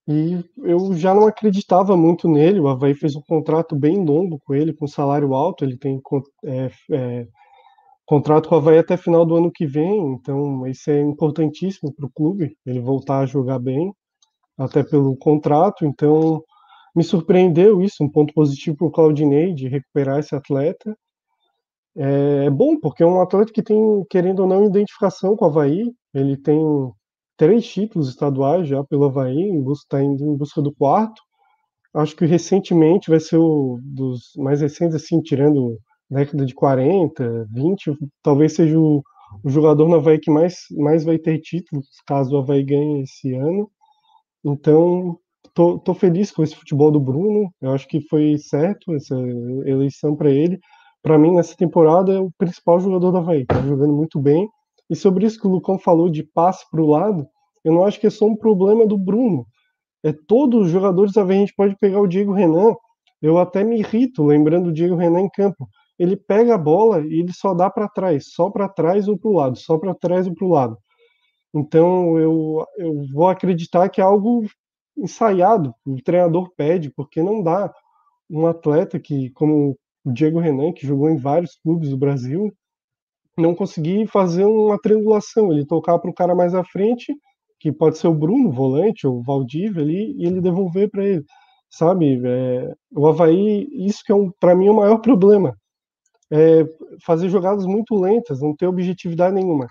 [0.06, 2.60] e eu já não acreditava muito nele.
[2.60, 5.64] O Havaí fez um contrato bem longo com ele, com salário alto.
[5.64, 6.00] Ele tem
[6.44, 7.26] é, é,
[8.06, 12.06] contrato com o Havaí até final do ano que vem, então isso é importantíssimo para
[12.06, 13.92] o clube, ele voltar a jogar bem,
[14.56, 16.44] até pelo contrato, então
[16.94, 20.96] me surpreendeu isso, um ponto positivo para o Claudinei de recuperar esse atleta.
[21.96, 25.48] É, é bom, porque é um atleta que tem, querendo ou não, identificação com o
[25.48, 26.58] Havaí, ele tem
[27.36, 31.22] três títulos estaduais já pelo Havaí, está indo em busca do quarto,
[31.94, 35.78] acho que recentemente vai ser o dos mais recentes, assim, tirando
[36.10, 39.02] década de 40, 20, talvez seja o,
[39.44, 43.34] o jogador no Havaí que mais, mais vai ter títulos, caso o Havaí ganhe esse
[43.34, 43.70] ano.
[44.44, 45.18] Então,
[45.54, 49.16] tô, tô feliz com esse futebol do Bruno, eu acho que foi certo essa
[49.66, 50.58] eleição para ele.
[51.04, 54.48] Para mim, nessa temporada, é o principal jogador do Havaí, tá jogando muito bem.
[54.90, 57.28] E sobre isso que o Lucão falou de passe para o lado,
[57.62, 59.46] eu não acho que é só um problema do Bruno.
[60.02, 62.74] É todos os jogadores da a gente pode pegar o Diego Renan,
[63.22, 67.20] eu até me irrito lembrando o Diego Renan em campo ele pega a bola e
[67.20, 70.26] ele só dá para trás, só para trás ou para o lado, só para trás
[70.26, 70.78] ou para o lado.
[71.54, 74.44] Então eu, eu vou acreditar que é algo
[74.96, 77.72] ensaiado, o treinador pede, porque não dá
[78.28, 82.52] um atleta que, como o Diego Renan, que jogou em vários clubes do Brasil,
[83.36, 87.12] não conseguir fazer uma triangulação, ele tocar para o cara mais à frente,
[87.58, 91.24] que pode ser o Bruno, volante, ou o Valdívia ali, e ele devolver para ele,
[91.70, 92.20] sabe?
[92.24, 95.56] É, o Havaí, isso que é um, para mim é o maior problema.
[96.30, 96.64] É,
[97.04, 99.66] fazer jogadas muito lentas, não ter objetividade nenhuma.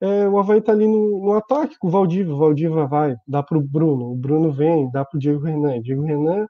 [0.00, 3.42] É, o Havaí tá ali no, no, ataque com o Valdívia, o Valdívia vai, dá
[3.42, 6.46] pro Bruno, o Bruno vem, dá pro Diego Renan, Diego Renan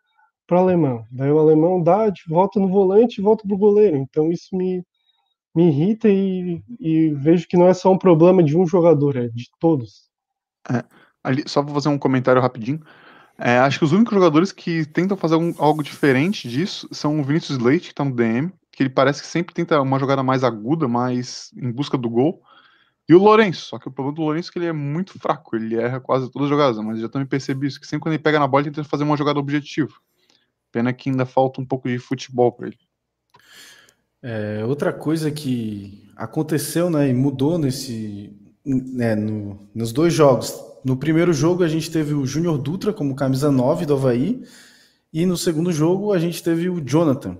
[0.46, 4.56] pro Alemão, daí o Alemão dá, volta no volante e volta pro goleiro, então isso
[4.56, 4.84] me,
[5.54, 9.28] me irrita e, e, vejo que não é só um problema de um jogador, é
[9.28, 10.10] de todos.
[10.70, 10.84] É,
[11.22, 12.80] ali, só vou fazer um comentário rapidinho,
[13.38, 17.58] é, acho que os únicos jogadores que tentam fazer algo diferente disso são o Vinícius
[17.58, 20.86] Leite, que tá no DM, que ele parece que sempre tenta uma jogada mais aguda,
[20.86, 22.42] mais em busca do gol.
[23.08, 25.56] E o Lourenço, só que o problema do Lourenço é que ele é muito fraco,
[25.56, 28.22] ele erra quase todas as jogadas, mas já também percebi isso, que sempre quando ele
[28.22, 29.92] pega na bola ele tenta fazer uma jogada objetiva.
[30.72, 32.78] Pena que ainda falta um pouco de futebol para ele.
[34.22, 38.32] É, outra coisa que aconteceu né, e mudou nesse,
[38.64, 40.58] né, no, nos dois jogos.
[40.84, 44.42] No primeiro jogo a gente teve o Júnior Dutra como camisa 9 do Havaí,
[45.12, 47.36] e no segundo jogo a gente teve o Jonathan,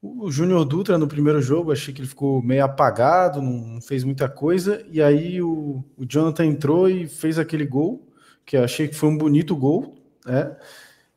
[0.00, 4.28] o Júnior Dutra no primeiro jogo, achei que ele ficou meio apagado, não fez muita
[4.28, 8.06] coisa, e aí o, o Jonathan entrou e fez aquele gol,
[8.44, 9.96] que achei que foi um bonito gol,
[10.26, 10.54] né?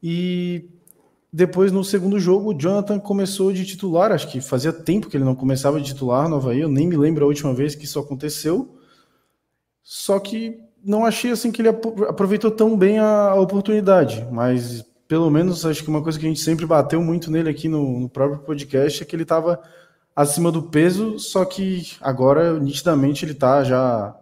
[0.01, 0.69] E
[1.31, 5.23] depois no segundo jogo o Jonathan começou de titular, acho que fazia tempo que ele
[5.23, 7.99] não começava de titular no Havaí, eu nem me lembro a última vez que isso
[7.99, 8.77] aconteceu.
[9.83, 15.65] Só que não achei assim que ele aproveitou tão bem a oportunidade, mas pelo menos
[15.65, 18.39] acho que uma coisa que a gente sempre bateu muito nele aqui no, no próprio
[18.39, 19.61] podcast é que ele estava
[20.15, 24.15] acima do peso, só que agora nitidamente ele está já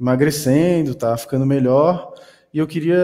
[0.00, 2.14] emagrecendo, está ficando melhor.
[2.52, 2.98] E eu queria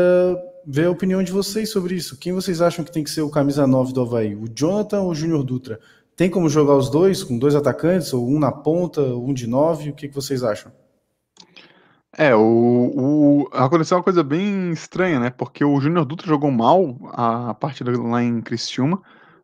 [0.66, 2.18] ver a opinião de vocês sobre isso.
[2.18, 4.34] Quem vocês acham que tem que ser o camisa 9 do Havaí?
[4.34, 5.80] O Jonathan ou o Júnior Dutra?
[6.16, 9.90] Tem como jogar os dois, com dois atacantes, ou um na ponta, um de nove?
[9.90, 10.70] O que, que vocês acham?
[12.16, 15.30] É, o, o, aconteceu uma coisa bem estranha, né?
[15.30, 19.00] Porque o Júnior Dutra jogou mal a, a partida lá em Criciúma.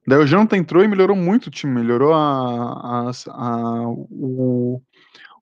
[0.06, 4.80] Daí o Jonathan entrou e melhorou muito o time, melhorou a, a, o,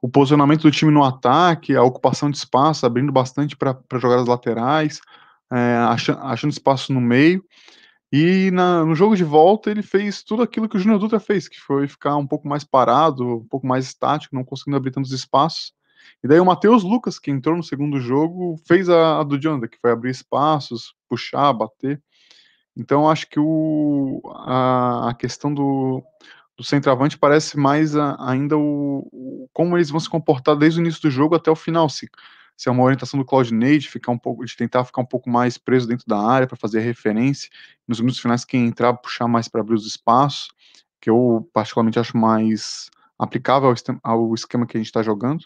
[0.01, 5.01] o posicionamento do time no ataque, a ocupação de espaço, abrindo bastante para jogadas laterais,
[5.01, 7.45] é, achando, achando espaço no meio.
[8.13, 11.49] E na, no jogo de volta ele fez tudo aquilo que o Júnior Dutra fez,
[11.49, 15.11] que foi ficar um pouco mais parado, um pouco mais estático, não conseguindo abrir tantos
[15.11, 15.73] espaços.
[16.23, 19.69] E daí o Matheus Lucas, que entrou no segundo jogo, fez a, a do Jonathan,
[19.69, 22.01] que foi abrir espaços, puxar, bater.
[22.77, 26.03] Então acho que o, a, a questão do,
[26.57, 30.83] do centroavante parece mais a, ainda o, o, como eles vão se comportar desde o
[30.83, 31.89] início do jogo até o final.
[31.89, 32.09] Se,
[32.57, 35.29] se é uma orientação do Claudinei de ficar um pouco, de tentar ficar um pouco
[35.29, 37.51] mais preso dentro da área para fazer referência.
[37.87, 40.49] Nos minutos finais, quem entrar, puxar mais para abrir os espaços,
[41.01, 42.89] que eu particularmente acho mais
[43.19, 45.45] aplicável ao, esquema que a gente está jogando.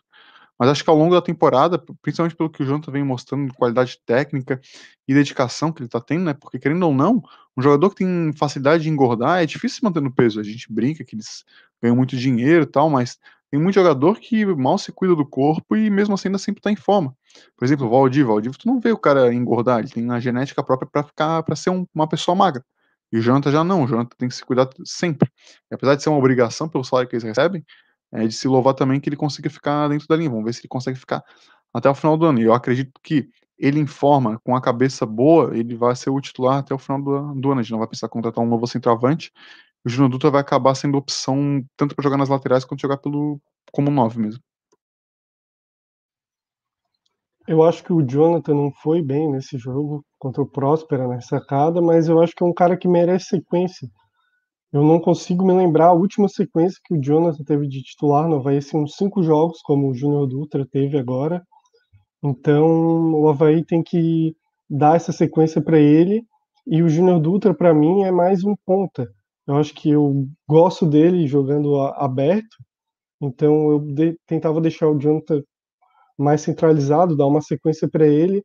[0.59, 3.57] Mas acho que ao longo da temporada, principalmente pelo que o Jonathan vem mostrando de
[3.57, 4.61] qualidade técnica
[5.07, 6.35] e dedicação que ele está tendo, né?
[6.35, 7.23] Porque querendo ou não,
[7.57, 10.41] um jogador que tem facilidade de engordar é difícil manter no peso.
[10.41, 11.45] A gente brinca que eles
[11.81, 13.19] ganham muito dinheiro e tal, mas
[13.51, 16.71] tem muito jogador que mal se cuida do corpo e mesmo assim ainda sempre está
[16.71, 17.17] em forma.
[17.57, 20.63] Por exemplo, o Valdir, Valdir, tu não vê o cara engordar, ele tem uma genética
[20.63, 22.65] própria para ficar para ser um, uma pessoa magra.
[23.11, 25.31] E o Jonathan já não, o Jonathan tem que se cuidar sempre.
[25.71, 27.65] E apesar de ser uma obrigação pelo salário que eles recebem,
[28.13, 30.31] é de se louvar também que ele consiga ficar dentro da linha.
[30.31, 31.23] Vamos ver se ele consegue ficar
[31.73, 32.41] até o final do ano.
[32.41, 33.29] E eu acredito que
[33.59, 37.03] ele em forma, com a cabeça boa, ele vai ser o titular até o final
[37.03, 37.61] do, do ano.
[37.61, 39.33] A gente não vai precisar contratar um novo centroavante.
[39.89, 43.41] O Júnior Dutra vai acabar sendo opção tanto para jogar nas laterais quanto jogar pelo
[43.72, 44.43] como 9 mesmo.
[47.47, 51.80] Eu acho que o Jonathan não foi bem nesse jogo contra o Próspera na sacada,
[51.80, 53.89] mas eu acho que é um cara que merece sequência.
[54.70, 58.36] Eu não consigo me lembrar a última sequência que o Jonathan teve de titular no
[58.36, 61.43] Havaí, uns cinco jogos, como o Júnior Dutra teve agora.
[62.22, 64.36] Então, o Havaí tem que
[64.68, 66.26] dar essa sequência para ele.
[66.66, 69.09] E o Júnior Dutra, para mim, é mais um ponta.
[69.49, 72.57] Eu acho que eu gosto dele jogando aberto.
[73.21, 75.43] Então, eu de, tentava deixar o Jonathan
[76.19, 78.45] mais centralizado, dar uma sequência para ele.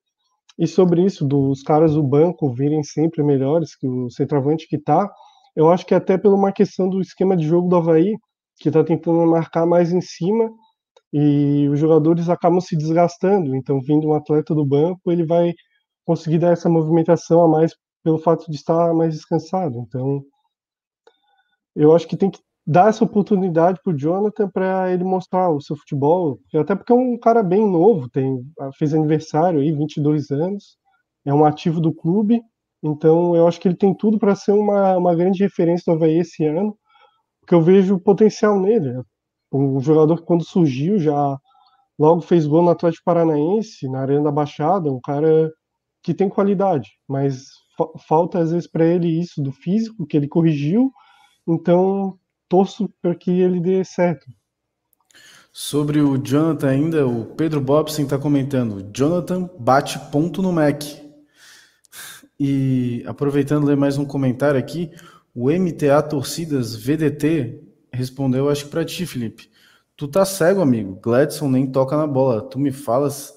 [0.57, 5.09] E sobre isso, dos caras do banco virem sempre melhores que o centroavante que está
[5.55, 8.15] eu acho que até pela uma questão do esquema de jogo do Havaí,
[8.59, 10.49] que está tentando marcar mais em cima
[11.13, 13.55] e os jogadores acabam se desgastando.
[13.55, 15.53] Então, vindo um atleta do banco, ele vai
[16.05, 17.73] conseguir dar essa movimentação a mais
[18.03, 19.77] pelo fato de estar mais descansado.
[19.87, 20.23] Então,
[21.75, 25.61] eu acho que tem que dar essa oportunidade para o Jonathan para ele mostrar o
[25.61, 28.41] seu futebol, até porque é um cara bem novo, tem
[28.77, 30.77] fez aniversário aí, 22 anos,
[31.25, 32.41] é um ativo do clube
[32.83, 36.19] então, eu acho que ele tem tudo para ser uma, uma grande referência do Havaí
[36.19, 36.77] esse ano,
[37.39, 39.01] porque eu vejo potencial nele.
[39.51, 41.39] Um jogador que, quando surgiu, já
[41.97, 45.49] logo fez gol no Atlético Paranaense, na Arena da Baixada, um cara
[46.03, 47.45] que tem qualidade, mas
[47.77, 50.91] fa falta às vezes para ele isso do físico, que ele corrigiu.
[51.47, 52.17] Então,
[52.47, 54.27] torço para que ele dê certo.
[55.51, 58.89] Sobre o Jonathan ainda, o Pedro Bobson está comentando.
[58.91, 60.83] Jonathan bate ponto no Mac.
[62.39, 64.91] E aproveitando ler mais um comentário aqui,
[65.35, 69.51] o MTA Torcidas VDT respondeu, acho que para ti, Felipe.
[69.95, 70.99] Tu tá cego, amigo.
[71.01, 72.41] Gladson nem toca na bola.
[72.41, 73.33] Tu me falas,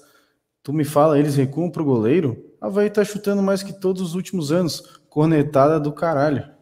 [0.63, 2.43] tu me fala, eles recuam pro goleiro?
[2.59, 4.81] Havaí tá chutando mais que todos os últimos anos.
[5.07, 6.56] Cornetada do caralho.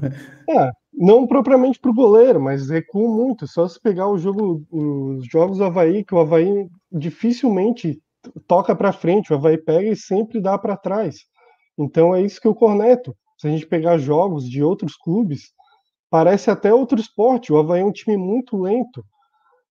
[0.48, 3.46] É, não propriamente pro goleiro, mas recuam muito.
[3.46, 8.00] Só se pegar o jogo, os jogos do Havaí, que o Havaí dificilmente
[8.46, 11.16] toca para frente, o Havaí pega e sempre dá para trás.
[11.78, 13.16] Então é isso que eu corneto.
[13.38, 15.52] Se a gente pegar jogos de outros clubes,
[16.10, 17.52] parece até outro esporte.
[17.52, 19.04] O Havaí é um time muito lento.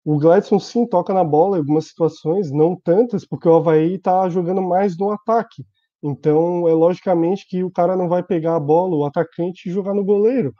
[0.04, 4.28] O Gladson sim toca na bola em algumas situações, não tantas, porque o Havaí está
[4.28, 5.64] jogando mais no ataque.
[6.02, 9.94] Então é logicamente que o cara não vai pegar a bola, o atacante, e jogar
[9.94, 10.54] no goleiro.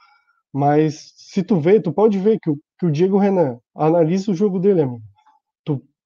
[0.52, 4.34] Mas se tu vê, tu pode ver que o, que o Diego Renan analisa o
[4.34, 5.02] jogo dele, amigo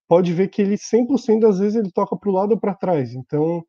[0.09, 3.15] pode ver que ele 100% das vezes ele toca para o lado ou para trás.
[3.15, 3.65] Então,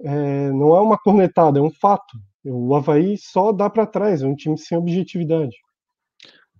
[0.00, 2.18] é, não é uma cornetada, é um fato.
[2.44, 5.56] O Havaí só dá para trás, é um time sem objetividade.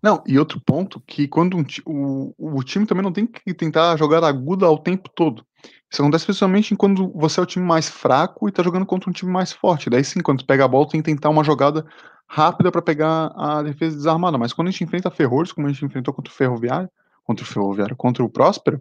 [0.03, 3.97] Não, e outro ponto, que quando um, o, o time também não tem que tentar
[3.97, 5.45] jogar aguda ao tempo todo.
[5.93, 9.13] Isso acontece principalmente quando você é o time mais fraco e tá jogando contra um
[9.13, 9.91] time mais forte.
[9.91, 11.85] Daí sim, quando pega a bola, tem que tentar uma jogada
[12.27, 14.39] rápida para pegar a defesa desarmada.
[14.39, 16.89] Mas quando a gente enfrenta Ferrores, como a gente enfrentou contra o Ferroviário,
[17.25, 18.81] contra o Ferroviário, contra o Próspero,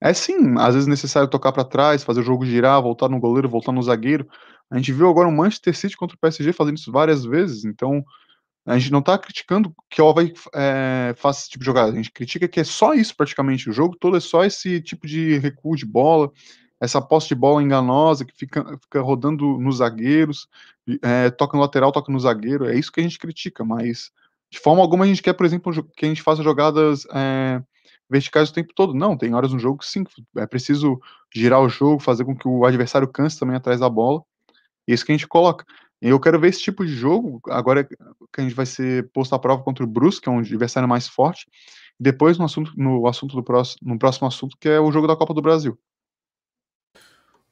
[0.00, 3.48] é sim, às vezes necessário tocar para trás, fazer o jogo girar, voltar no goleiro,
[3.48, 4.26] voltar no zagueiro.
[4.68, 8.04] A gente viu agora o Manchester City contra o PSG fazendo isso várias vezes, então
[8.64, 11.94] a gente não está criticando que o Havaí é, faça esse tipo de jogada, a
[11.94, 15.38] gente critica que é só isso praticamente, o jogo todo é só esse tipo de
[15.38, 16.30] recuo de bola,
[16.80, 20.48] essa posse de bola enganosa que fica, fica rodando nos zagueiros,
[21.02, 24.10] é, toca no lateral, toca no zagueiro, é isso que a gente critica, mas
[24.50, 27.62] de forma alguma a gente quer, por exemplo, que a gente faça jogadas é,
[28.12, 28.92] verticais o tempo todo.
[28.92, 30.04] Não, tem horas no jogo que sim,
[30.36, 31.00] é preciso
[31.34, 34.22] girar o jogo, fazer com que o adversário canse também atrás da bola.
[34.86, 35.64] Isso que a gente coloca.
[36.02, 37.96] E eu quero ver esse tipo de jogo, agora que
[38.36, 41.06] a gente vai ser posto à prova contra o Brusque, que é um adversário mais
[41.06, 41.46] forte,
[41.98, 45.14] depois no assunto, no assunto do próximo, no próximo assunto, que é o jogo da
[45.14, 45.78] Copa do Brasil.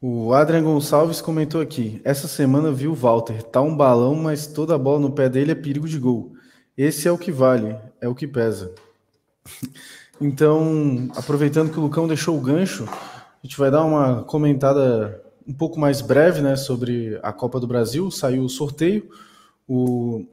[0.00, 4.76] O Adrian Gonçalves comentou aqui: essa semana viu o Walter, tá um balão, mas toda
[4.76, 6.32] bola no pé dele é perigo de gol.
[6.76, 8.74] Esse é o que vale, é o que pesa.
[10.22, 15.52] Então, aproveitando que o Lucão deixou o gancho, a gente vai dar uma comentada um
[15.54, 18.10] pouco mais breve né, sobre a Copa do Brasil.
[18.10, 19.08] Saiu o sorteio.
[19.66, 20.26] O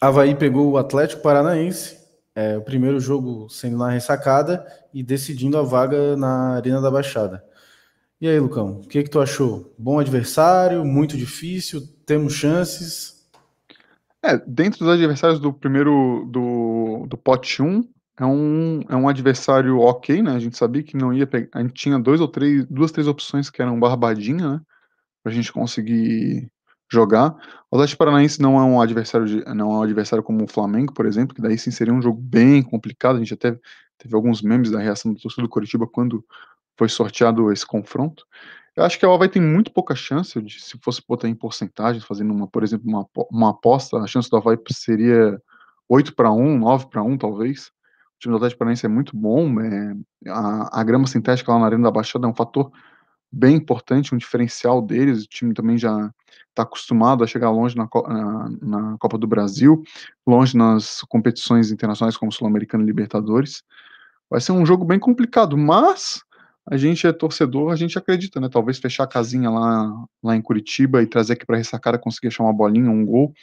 [0.00, 1.98] Havaí pegou o Atlético Paranaense,
[2.34, 7.44] é, o primeiro jogo sendo na ressacada e decidindo a vaga na Arena da Baixada.
[8.20, 9.74] E aí, Lucão, o que, que tu achou?
[9.78, 13.26] Bom adversário, muito difícil, temos chances?
[14.22, 17.86] É, dentro dos adversários do primeiro do, do pote 1,
[18.18, 20.32] é um, é um adversário ok, né?
[20.32, 21.48] A gente sabia que não ia pegar.
[21.52, 24.60] A gente tinha dois ou três, duas, três opções que eram barbadinha, né?
[25.22, 26.48] Pra gente conseguir
[26.90, 27.34] jogar.
[27.70, 30.92] O Atlético Paranaense não é um adversário de, não é um adversário como o Flamengo,
[30.92, 33.16] por exemplo, que daí sim seria um jogo bem complicado.
[33.16, 33.58] A gente até
[33.98, 36.24] teve alguns memes da reação do torcedor do Curitiba quando
[36.78, 38.24] foi sorteado esse confronto.
[38.76, 42.00] Eu acho que a Havaí tem muito pouca chance, de, se fosse botar em porcentagem,
[42.00, 45.40] fazendo uma, por exemplo, uma, uma aposta, a chance do Havaí seria
[45.88, 47.70] 8 para 1, 9 para 1, talvez
[48.24, 49.94] time do Atlético Paranaense é muito bom, é,
[50.28, 52.72] a, a, grama sintética lá na Arena da Baixada é um fator
[53.30, 56.10] bem importante, um diferencial deles, o time também já
[56.48, 59.82] está acostumado a chegar longe na, na, na, Copa do Brasil,
[60.26, 63.62] longe nas competições internacionais como Sul-Americana e Libertadores,
[64.30, 66.22] vai ser um jogo bem complicado, mas
[66.66, 70.40] a gente é torcedor, a gente acredita, né, talvez fechar a casinha lá, lá em
[70.40, 73.34] Curitiba e trazer aqui para ressacar, conseguir achar uma bolinha, um gol,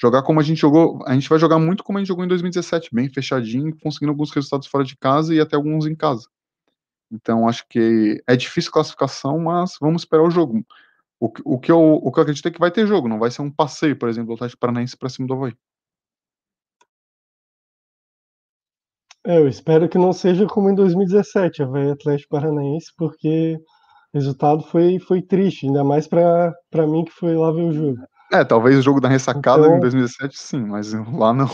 [0.00, 2.28] jogar como a gente jogou, a gente vai jogar muito como a gente jogou em
[2.28, 6.26] 2017, bem fechadinho, conseguindo alguns resultados fora de casa e até alguns em casa.
[7.10, 10.64] Então acho que é difícil classificação, mas vamos esperar o jogo.
[11.20, 13.30] O, o, que, eu, o que eu acredito é que vai ter jogo, não vai
[13.30, 15.54] ser um passeio, por exemplo, do Atlético Paranaense para cima do Havaí.
[19.24, 23.56] É, eu espero que não seja como em 2017, Havaí Atlético Paranaense, porque
[24.12, 27.98] o resultado foi, foi triste, ainda mais para mim que foi lá ver o jogo.
[28.32, 29.76] É, talvez o jogo da ressacada então...
[29.76, 31.48] em 2017 sim, mas lá não.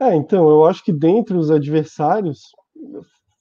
[0.00, 2.50] É, então, eu acho que dentre os adversários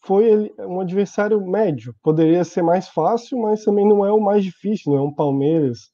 [0.03, 1.93] foi um adversário médio.
[2.03, 4.93] Poderia ser mais fácil, mas também não é o mais difícil.
[4.93, 5.89] Não é um Palmeiras,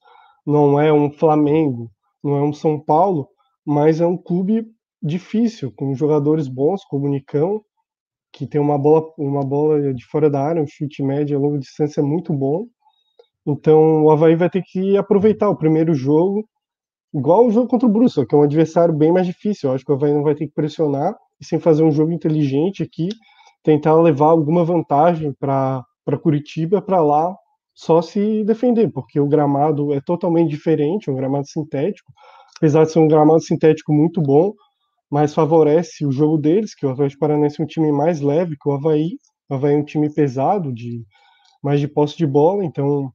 [0.46, 1.90] não é um Flamengo,
[2.22, 3.28] não é um São Paulo,
[3.64, 4.66] mas é um clube
[5.02, 7.62] difícil, com jogadores bons, como o Nicão,
[8.32, 11.58] que tem uma bola, uma bola de fora da área, um chute médio a longa
[11.58, 12.66] distância muito bom.
[13.46, 16.46] Então o Havaí vai ter que aproveitar o primeiro jogo,
[17.14, 19.70] igual o jogo contra o Brusque, que é um adversário bem mais difícil.
[19.70, 22.12] Eu acho que o Havaí não vai ter que pressionar e sem fazer um jogo
[22.12, 23.08] inteligente aqui,
[23.62, 25.84] tentar levar alguma vantagem para
[26.22, 27.34] Curitiba para lá
[27.74, 32.12] só se defender, porque o gramado é totalmente diferente, um gramado sintético,
[32.56, 34.52] apesar de ser um gramado sintético muito bom,
[35.10, 38.68] mas favorece o jogo deles, que o Atlético Paranaense é um time mais leve que
[38.68, 39.16] o Havaí,
[39.48, 41.04] o Havaí é um time pesado, de
[41.62, 43.12] mais de posse de bola, então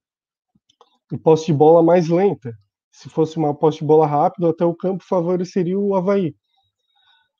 [1.12, 2.52] e posse de bola mais lenta.
[2.92, 6.36] Se fosse uma posse de bola rápida, até o campo favoreceria o Havaí.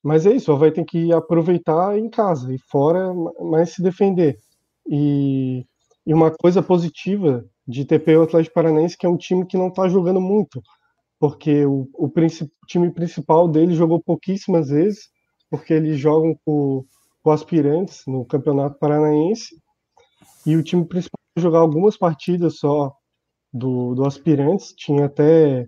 [0.04, 4.38] Mas é isso, o Havaí tem que aproveitar em casa e fora, mas se defender.
[4.88, 5.66] E,
[6.06, 9.70] e uma coisa positiva de TP o Atlético Paranaense, que é um time que não
[9.70, 10.62] está jogando muito,
[11.24, 12.12] porque o, o
[12.68, 15.08] time principal dele jogou pouquíssimas vezes,
[15.50, 16.84] porque eles jogam com,
[17.24, 19.56] com aspirantes no Campeonato Paranaense,
[20.46, 22.92] e o time principal jogar algumas partidas só
[23.54, 25.66] do, do Aspirantes, tinha até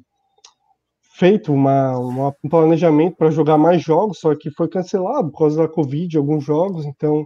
[1.14, 5.62] feito uma, uma um planejamento para jogar mais jogos, só que foi cancelado por causa
[5.62, 7.26] da Covid, alguns jogos, então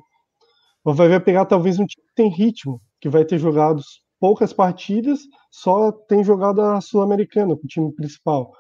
[0.85, 3.81] vai pegar talvez um time que tem ritmo, que vai ter jogado
[4.19, 8.51] poucas partidas, só tem jogado a Sul-Americana com o time principal.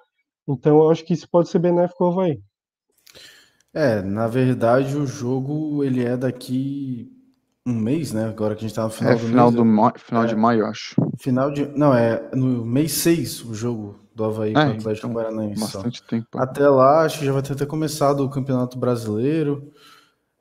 [0.47, 2.41] Então eu acho que isso pode ser benéfico ao Havaí.
[3.73, 7.11] É, na verdade o jogo ele é daqui
[7.65, 8.25] um mês, né?
[8.25, 9.55] Agora que a gente tá no final é, do final mês.
[9.55, 9.93] Do ma...
[9.95, 10.95] Final é, de maio, acho.
[11.19, 11.67] Final de.
[11.77, 15.61] Não, é no mês 6 o jogo do Havaí é, com o Atlético então, Paranaense.
[15.61, 16.05] Bastante só.
[16.05, 16.27] tempo.
[16.35, 19.71] Até lá, acho que já vai ter até começado o Campeonato Brasileiro.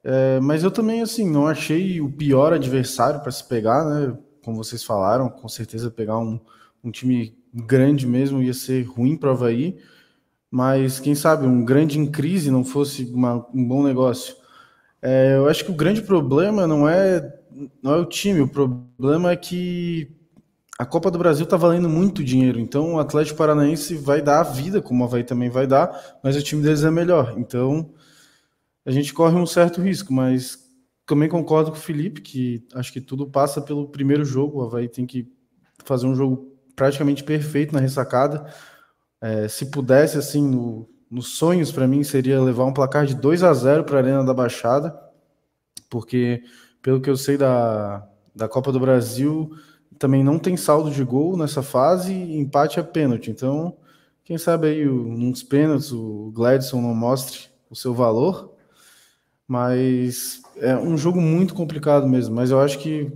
[0.02, 4.16] É, mas eu também, assim, não achei o pior adversário para se pegar, né?
[4.44, 6.40] Como vocês falaram, com certeza pegar um,
[6.82, 9.78] um time grande mesmo ia ser ruim para o Havaí.
[10.50, 14.34] Mas quem sabe um grande em crise não fosse uma, um bom negócio.
[15.02, 17.38] É, eu acho que o grande problema não é,
[17.82, 20.10] não é o time, o problema é que
[20.78, 24.44] a Copa do Brasil está valendo muito dinheiro, então o Atlético Paranaense vai dar a
[24.44, 27.34] vida, como o Havaí também vai dar, mas o time deles é melhor.
[27.36, 27.90] Então
[28.84, 30.67] a gente corre um certo risco, mas
[31.08, 34.58] também concordo com o Felipe que acho que tudo passa pelo primeiro jogo.
[34.58, 35.26] O Havaí tem que
[35.82, 38.52] fazer um jogo praticamente perfeito na ressacada.
[39.18, 43.42] É, se pudesse, assim, no, nos sonhos, para mim, seria levar um placar de 2
[43.42, 45.00] a 0 para a Arena da Baixada,
[45.88, 46.42] porque,
[46.82, 48.06] pelo que eu sei da,
[48.36, 49.50] da Copa do Brasil,
[49.98, 53.30] também não tem saldo de gol nessa fase e empate é pênalti.
[53.30, 53.78] Então,
[54.24, 58.58] quem sabe aí, nos pênaltis, o Gladson não mostre o seu valor.
[59.48, 62.34] Mas é um jogo muito complicado mesmo.
[62.34, 63.12] Mas eu acho que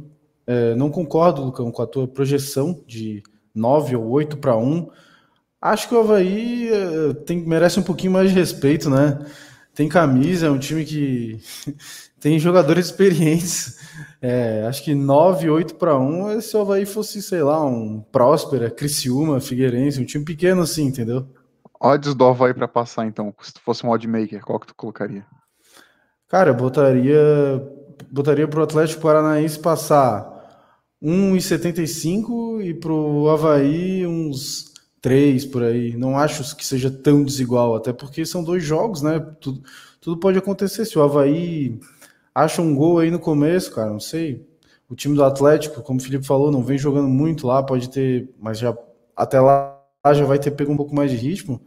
[0.47, 3.23] é, não concordo, Lucão, com a tua projeção de
[3.55, 4.89] 9 ou 8 para 1.
[5.61, 9.25] Acho que o Havaí é, tem, merece um pouquinho mais de respeito, né?
[9.75, 11.41] Tem camisa, é um time que
[12.21, 13.79] tem jogadores experientes.
[14.21, 18.71] É, acho que 9, 8 para 1 se o Havaí fosse, sei lá, um Próspera,
[18.71, 21.27] Criciúma, Figueirense, um time pequeno assim, entendeu?
[21.81, 25.25] Odds do Havaí para passar, então, se fosse um oddmaker, qual que tu colocaria?
[26.33, 27.63] Cara, botaria,
[28.11, 30.27] botaria pro Atlético Paranaense passar
[31.03, 34.73] 1,75 e pro Havaí uns
[35.03, 35.95] 3 por aí.
[35.95, 39.21] Não acho que seja tão desigual, até porque são dois jogos, né?
[39.43, 39.63] Tudo,
[40.01, 40.87] tudo pode acontecer.
[40.87, 41.79] Se o Havaí
[42.35, 44.43] acha um gol aí no começo, cara, não sei.
[44.89, 48.31] O time do Atlético, como o Felipe falou, não vem jogando muito lá, pode ter,
[48.41, 48.75] mas já
[49.15, 49.79] até lá
[50.15, 51.61] já vai ter pego um pouco mais de ritmo.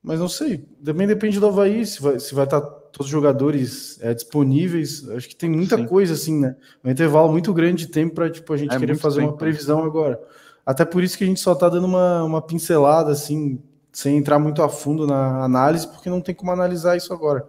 [0.00, 3.12] Mas não sei, também depende do Havaí, se vai, se vai estar tá todos os
[3.12, 5.08] jogadores é, disponíveis.
[5.10, 5.86] Acho que tem muita Sim.
[5.86, 6.54] coisa assim, né?
[6.84, 9.32] Um intervalo muito grande de tempo para tipo, a gente é querer fazer tempo.
[9.32, 10.20] uma previsão agora.
[10.64, 14.38] Até por isso que a gente só está dando uma, uma pincelada, assim, sem entrar
[14.38, 17.48] muito a fundo na análise, porque não tem como analisar isso agora.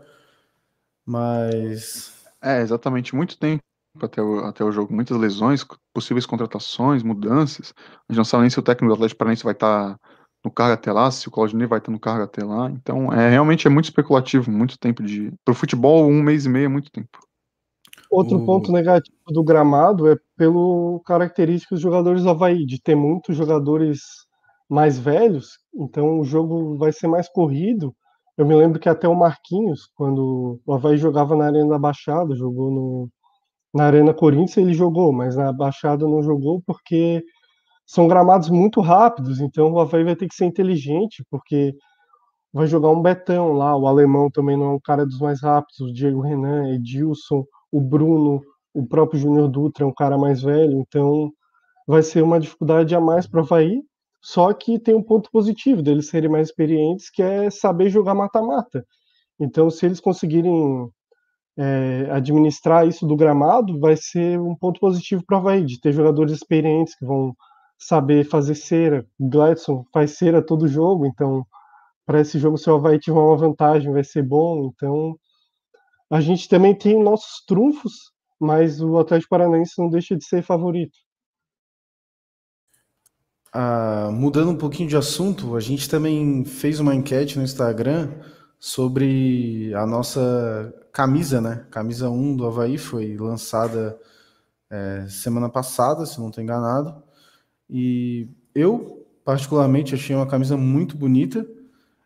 [1.06, 2.14] Mas.
[2.42, 3.62] É, exatamente, muito tempo
[4.02, 4.94] até o, até o jogo.
[4.94, 7.74] Muitas lesões, possíveis contratações, mudanças.
[7.78, 9.94] A gente não sabe nem se o técnico do Atlético Paranaense vai estar.
[9.94, 10.00] Tá
[10.44, 12.70] no cargo até lá, se o Claudinei vai estar no cargo até lá.
[12.70, 15.32] Então, é realmente é muito especulativo, muito tempo de.
[15.46, 17.20] Para o futebol, um mês e meio é muito tempo.
[18.12, 18.46] Outro o...
[18.46, 24.02] ponto negativo do gramado é pelo características dos jogadores do Havaí, de ter muitos jogadores
[24.70, 27.96] mais velhos, então o jogo vai ser mais corrido.
[28.38, 32.36] Eu me lembro que até o Marquinhos, quando o Havaí jogava na Arena da Baixada,
[32.36, 33.10] jogou no,
[33.74, 37.24] na Arena Corinthians, ele jogou, mas na Baixada não jogou porque
[37.86, 41.76] são gramados muito rápidos, então o Havaí vai ter que ser inteligente, porque
[42.52, 45.80] vai jogar um Betão lá, o alemão também não é um cara dos mais rápidos,
[45.80, 48.42] o Diego Renan, Edilson, o Bruno,
[48.74, 51.32] o próprio Júnior Dutra é um cara mais velho, então
[51.88, 53.82] vai ser uma dificuldade a mais para o Havaí,
[54.22, 58.86] só que tem um ponto positivo deles serem mais experientes, que é saber jogar mata-mata.
[59.38, 60.90] Então, se eles conseguirem
[61.58, 65.92] é, administrar isso do gramado, vai ser um ponto positivo para o Havaí, de ter
[65.92, 67.36] jogadores experientes que vão
[67.86, 69.06] saber fazer cera.
[69.20, 71.46] Gladson faz cera todo jogo, então
[72.06, 74.72] para esse jogo o Havaí tiver uma vantagem vai ser bom.
[74.74, 75.18] Então
[76.12, 77.94] a gente também tem nossos trunfos,
[78.40, 80.98] mas o Atlético Paranaense não deixa de ser favorito.
[83.52, 88.10] Ah, mudando um pouquinho de assunto, a gente também fez uma enquete no Instagram
[88.60, 91.68] sobre a nossa camisa, né?
[91.70, 94.00] Camisa 1 do Havaí foi lançada
[94.72, 97.04] é, semana passada, se não estou enganado.
[97.70, 101.46] E eu, particularmente, achei uma camisa muito bonita.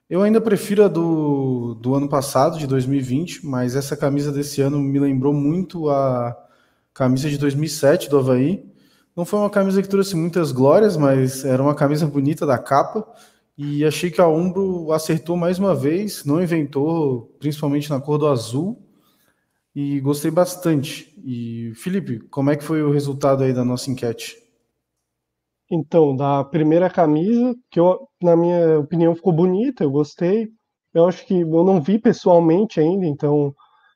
[0.10, 4.80] Eu ainda prefiro a do, do ano passado, de 2020, mas essa camisa desse ano
[4.80, 6.36] me lembrou muito a
[6.94, 8.66] camisa de 2007 do Havaí.
[9.16, 13.06] Não foi uma camisa que trouxe muitas glórias, mas era uma camisa bonita da capa.
[13.58, 18.28] E achei que a Umbro acertou mais uma vez, não inventou, principalmente na cor do
[18.28, 18.82] azul.
[19.76, 21.14] E gostei bastante.
[21.26, 24.38] E Felipe, como é que foi o resultado aí da nossa enquete?
[25.70, 30.48] Então, da primeira camisa, que eu, na minha opinião ficou bonita, eu gostei.
[30.94, 33.54] Eu acho que eu não vi pessoalmente ainda, então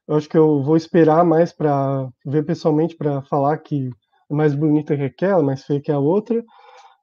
[0.08, 3.90] eu acho que eu vou esperar mais para ver pessoalmente para falar que
[4.30, 6.44] é mais bonita que aquela, mais feia que a outra.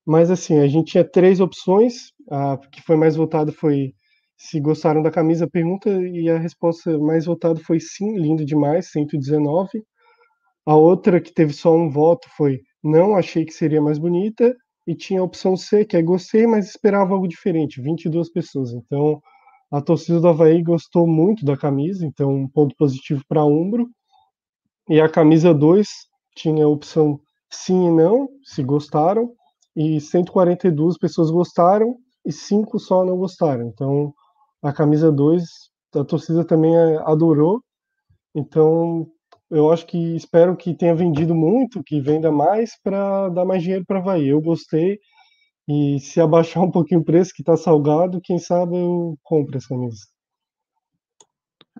[0.06, 2.12] Mas assim, a gente tinha três opções.
[2.30, 3.94] A que foi mais votada foi
[4.36, 9.82] se gostaram da camisa, pergunta, e a resposta mais votada foi sim, lindo demais, 119.
[10.66, 14.54] A outra que teve só um voto foi não achei que seria mais bonita,
[14.86, 18.72] e tinha a opção C, que é gostei, mas esperava algo diferente, 22 pessoas.
[18.72, 19.20] Então,
[19.70, 23.86] a torcida do Havaí gostou muito da camisa, então um ponto positivo para Umbro.
[24.88, 25.86] E a camisa 2
[26.34, 27.20] tinha a opção
[27.50, 29.30] sim e não, se gostaram,
[29.76, 33.66] e 142 pessoas gostaram e 5 só não gostaram.
[33.68, 34.14] Então,
[34.62, 35.42] a camisa 2
[35.94, 36.74] a torcida também
[37.04, 37.62] adorou.
[38.34, 39.06] Então,
[39.50, 43.84] eu acho que espero que tenha vendido muito, que venda mais para dar mais dinheiro
[43.86, 44.28] para Havaí.
[44.28, 44.98] Eu gostei
[45.68, 49.68] e se abaixar um pouquinho o preço, que está salgado, quem sabe eu compro essa
[49.68, 50.06] camisa.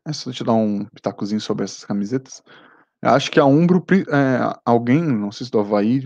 [0.07, 2.43] É só te dar um pitacozinho sobre essas camisetas.
[3.03, 6.03] Eu acho que a Umbro, é, alguém, não sei se do Havaí,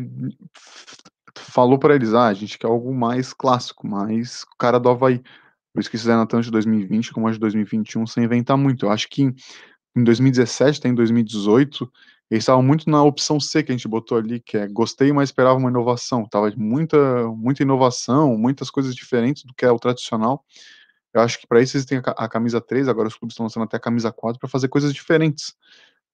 [1.37, 5.21] falou para eles, ah, a gente quer algo mais clássico, mais cara do Havaí.
[5.73, 8.87] Por isso que fizeram tanto de 2020 como a de 2021 sem inventar muito.
[8.87, 9.35] Eu acho que
[9.95, 11.91] em 2017 até em 2018
[12.33, 15.29] eles estavam muito na opção C que a gente botou ali, que é gostei, mas
[15.29, 16.25] esperava uma inovação.
[16.25, 20.43] Tava muita, muita inovação, muitas coisas diferentes do que é o tradicional.
[21.13, 23.65] Eu acho que para isso eles têm a, camisa 3, agora os clubes estão lançando
[23.65, 25.55] até a camisa 4 para fazer coisas diferentes.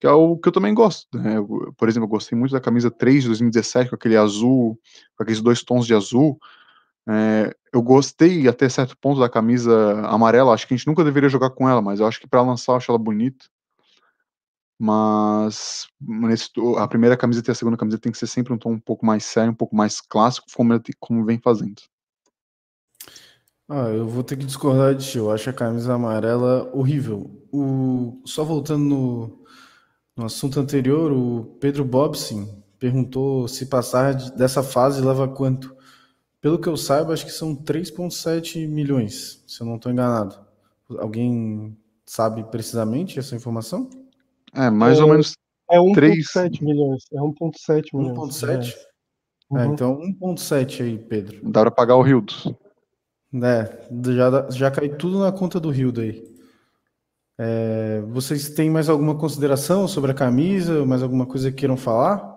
[0.01, 1.07] Que é o que eu também gosto.
[1.17, 1.37] Né?
[1.37, 4.77] Eu, por exemplo, eu gostei muito da camisa 3 de 2017, com aquele azul,
[5.17, 6.37] com aqueles dois tons de azul.
[7.09, 10.53] É, eu gostei até certo ponto da camisa amarela.
[10.53, 12.73] Acho que a gente nunca deveria jogar com ela, mas eu acho que para lançar
[12.73, 13.47] eu acho ela bonita.
[14.79, 18.73] Mas nesse, a primeira camiseta e a segunda camiseta tem que ser sempre um tom
[18.73, 21.83] um pouco mais sério, um pouco mais clássico, como, como vem fazendo.
[23.69, 25.19] Ah, eu vou ter que discordar de ti.
[25.19, 27.31] Eu acho a camisa amarela horrível.
[27.53, 28.23] O...
[28.25, 29.45] Só voltando no,
[30.17, 35.77] no assunto anterior, o Pedro Bobson perguntou se passar dessa fase leva quanto.
[36.41, 40.39] Pelo que eu saiba, acho que são 3,7 milhões, se eu não estou enganado.
[40.99, 41.77] Alguém
[42.07, 43.91] sabe precisamente essa informação?
[44.55, 45.35] É, mais é, ou menos.
[45.71, 47.05] É 1,7 milhões.
[47.13, 48.19] É 1,7 milhões.
[48.19, 48.75] 1,7?
[48.75, 48.89] É.
[49.51, 49.59] Uhum.
[49.59, 51.41] É, então 1,7 aí, Pedro.
[51.43, 52.33] Dá para pagar o Rildo.
[53.43, 56.25] É, já, já cai tudo na conta do Rildo aí.
[57.41, 60.85] É, vocês têm mais alguma consideração sobre a camisa?
[60.85, 62.37] Mais alguma coisa que queiram falar?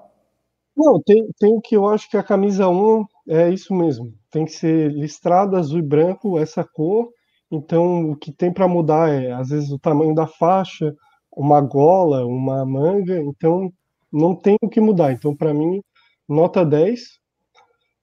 [0.75, 4.13] Não, tem, tem o que eu acho que a camisa 1 é isso mesmo.
[4.29, 7.09] Tem que ser listrada azul e branco, essa cor.
[7.51, 10.95] Então, o que tem para mudar é, às vezes, o tamanho da faixa,
[11.35, 13.71] uma gola, uma manga, então
[14.11, 15.11] não tem o que mudar.
[15.11, 15.81] Então, para mim,
[16.27, 17.19] nota 10.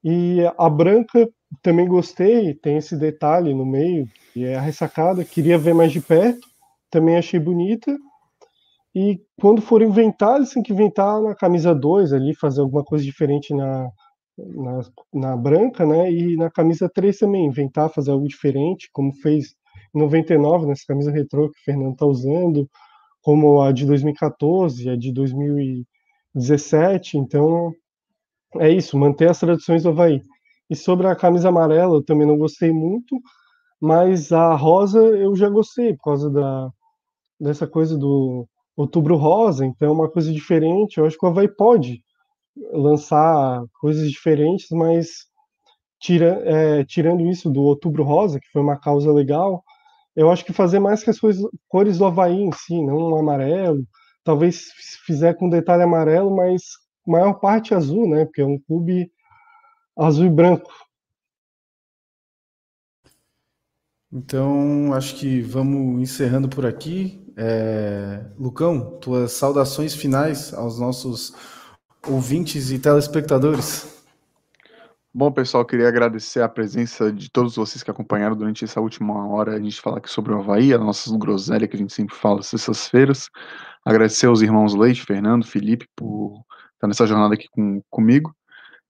[0.04, 1.28] E a branca
[1.62, 6.00] também gostei, tem esse detalhe no meio, e é a ressacada, queria ver mais de
[6.00, 6.46] perto,
[6.90, 7.96] também achei bonita.
[8.94, 13.04] E quando for inventar, eles têm que inventar na camisa 2 ali, fazer alguma coisa
[13.04, 13.90] diferente na,
[14.36, 14.80] na,
[15.12, 16.10] na, branca, né?
[16.10, 19.54] E na camisa 3 também, inventar, fazer algo diferente, como fez
[19.94, 22.68] em 99, nessa camisa retrô que o Fernando está usando,
[23.22, 27.18] como a de 2014, a de 2017.
[27.18, 27.72] Então,
[28.56, 30.22] é isso, manter as tradições do Havaí.
[30.70, 33.20] E sobre a camisa amarela, eu também não gostei muito,
[33.80, 36.70] mas a rosa eu já gostei, por causa da,
[37.40, 38.46] dessa coisa do
[38.76, 40.98] outubro rosa, então é uma coisa diferente.
[40.98, 42.02] Eu acho que o Havaí pode
[42.72, 45.26] lançar coisas diferentes, mas
[46.00, 49.62] tira, é, tirando isso do outubro rosa, que foi uma causa legal,
[50.16, 53.16] eu acho que fazer mais que as coisas, cores do Havaí em si, não um
[53.16, 53.86] amarelo.
[54.24, 54.66] Talvez
[55.06, 56.62] fizer com detalhe amarelo, mas
[57.06, 58.24] maior parte azul, né?
[58.24, 59.10] Porque é um clube
[59.96, 60.70] azul e branco.
[64.12, 67.24] Então, acho que vamos encerrando por aqui.
[67.36, 68.24] É...
[68.38, 71.34] Lucão, tuas saudações finais aos nossos
[72.06, 73.97] ouvintes e telespectadores.
[75.12, 79.56] Bom, pessoal, queria agradecer a presença de todos vocês que acompanharam durante essa última hora
[79.56, 82.42] a gente falar aqui sobre o Havaí, a nossa groselha que a gente sempre fala
[82.42, 83.30] sextas-feiras.
[83.84, 86.44] Agradecer aos irmãos Leite, Fernando, Felipe, por
[86.74, 88.34] estar nessa jornada aqui com, comigo.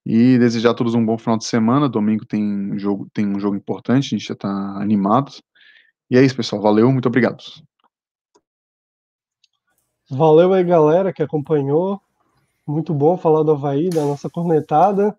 [0.05, 1.89] E desejar a todos um bom final de semana.
[1.89, 5.33] Domingo tem um jogo, tem um jogo importante, a gente já está animado.
[6.11, 6.61] E é isso, pessoal.
[6.61, 7.45] Valeu, muito obrigado.
[10.11, 12.01] Valeu aí, galera, que acompanhou.
[12.67, 15.17] Muito bom falar do Havaí, da nossa cornetada.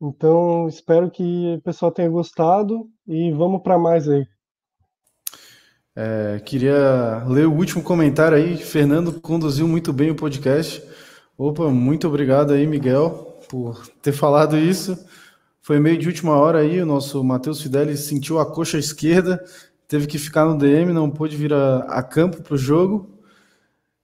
[0.00, 4.26] Então, espero que o pessoal tenha gostado e vamos para mais aí.
[5.98, 8.58] É, queria ler o último comentário aí.
[8.58, 10.82] Fernando conduziu muito bem o podcast.
[11.38, 14.98] Opa, muito obrigado aí, Miguel, por ter falado isso.
[15.62, 16.82] Foi meio de última hora aí.
[16.82, 19.42] O nosso Matheus Fidelis sentiu a coxa esquerda,
[19.88, 23.18] teve que ficar no DM, não pôde vir a, a campo para o jogo.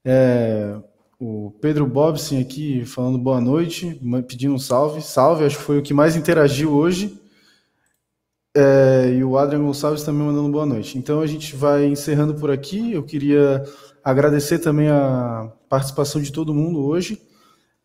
[0.02, 0.74] É,
[1.24, 3.97] o Pedro Bobson aqui falando boa noite,
[4.27, 5.01] pedindo um salve.
[5.01, 7.16] Salve, acho que foi o que mais interagiu hoje.
[8.57, 10.99] É, e o Adrian Gonçalves também mandando boa noite.
[10.99, 12.93] Então a gente vai encerrando por aqui.
[12.93, 13.62] Eu queria
[14.03, 17.23] agradecer também a participação de todo mundo hoje.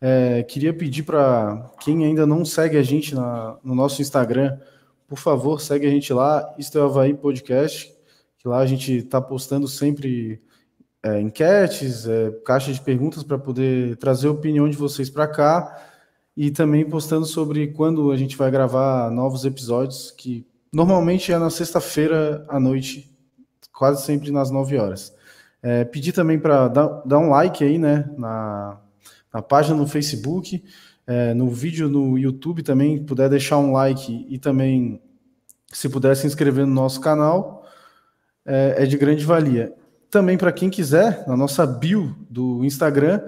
[0.00, 4.58] É, queria pedir para quem ainda não segue a gente na, no nosso Instagram,
[5.06, 7.92] por favor, segue a gente lá, Isto é Havaí Podcast,
[8.38, 10.40] que lá a gente está postando sempre
[11.02, 15.88] é, enquetes, é, caixa de perguntas para poder trazer a opinião de vocês para cá
[16.36, 21.50] e também postando sobre quando a gente vai gravar novos episódios, que normalmente é na
[21.50, 23.10] sexta-feira à noite,
[23.72, 25.12] quase sempre nas 9 horas.
[25.60, 28.78] É, pedir também para dar, dar, um like aí, né, na,
[29.34, 30.62] na página no Facebook,
[31.06, 35.00] é, no vídeo no YouTube também, puder deixar um like e também,
[35.72, 37.66] se puder se inscrever no nosso canal,
[38.46, 39.74] é, é de grande valia.
[40.10, 43.20] Também para quem quiser, na nossa bio do Instagram,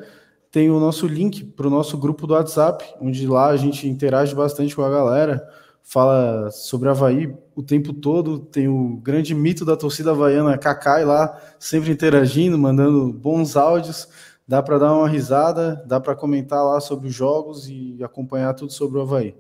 [0.51, 4.35] tem o nosso link para o nosso grupo do WhatsApp, onde lá a gente interage
[4.35, 5.47] bastante com a galera,
[5.82, 8.39] fala sobre Havaí o tempo todo.
[8.39, 14.09] Tem o grande mito da torcida havaiana, Kakai, lá, sempre interagindo, mandando bons áudios.
[14.47, 18.73] Dá para dar uma risada, dá para comentar lá sobre os jogos e acompanhar tudo
[18.73, 19.35] sobre o Havaí.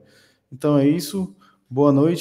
[0.52, 1.34] Então é isso.
[1.68, 2.18] Boa noite.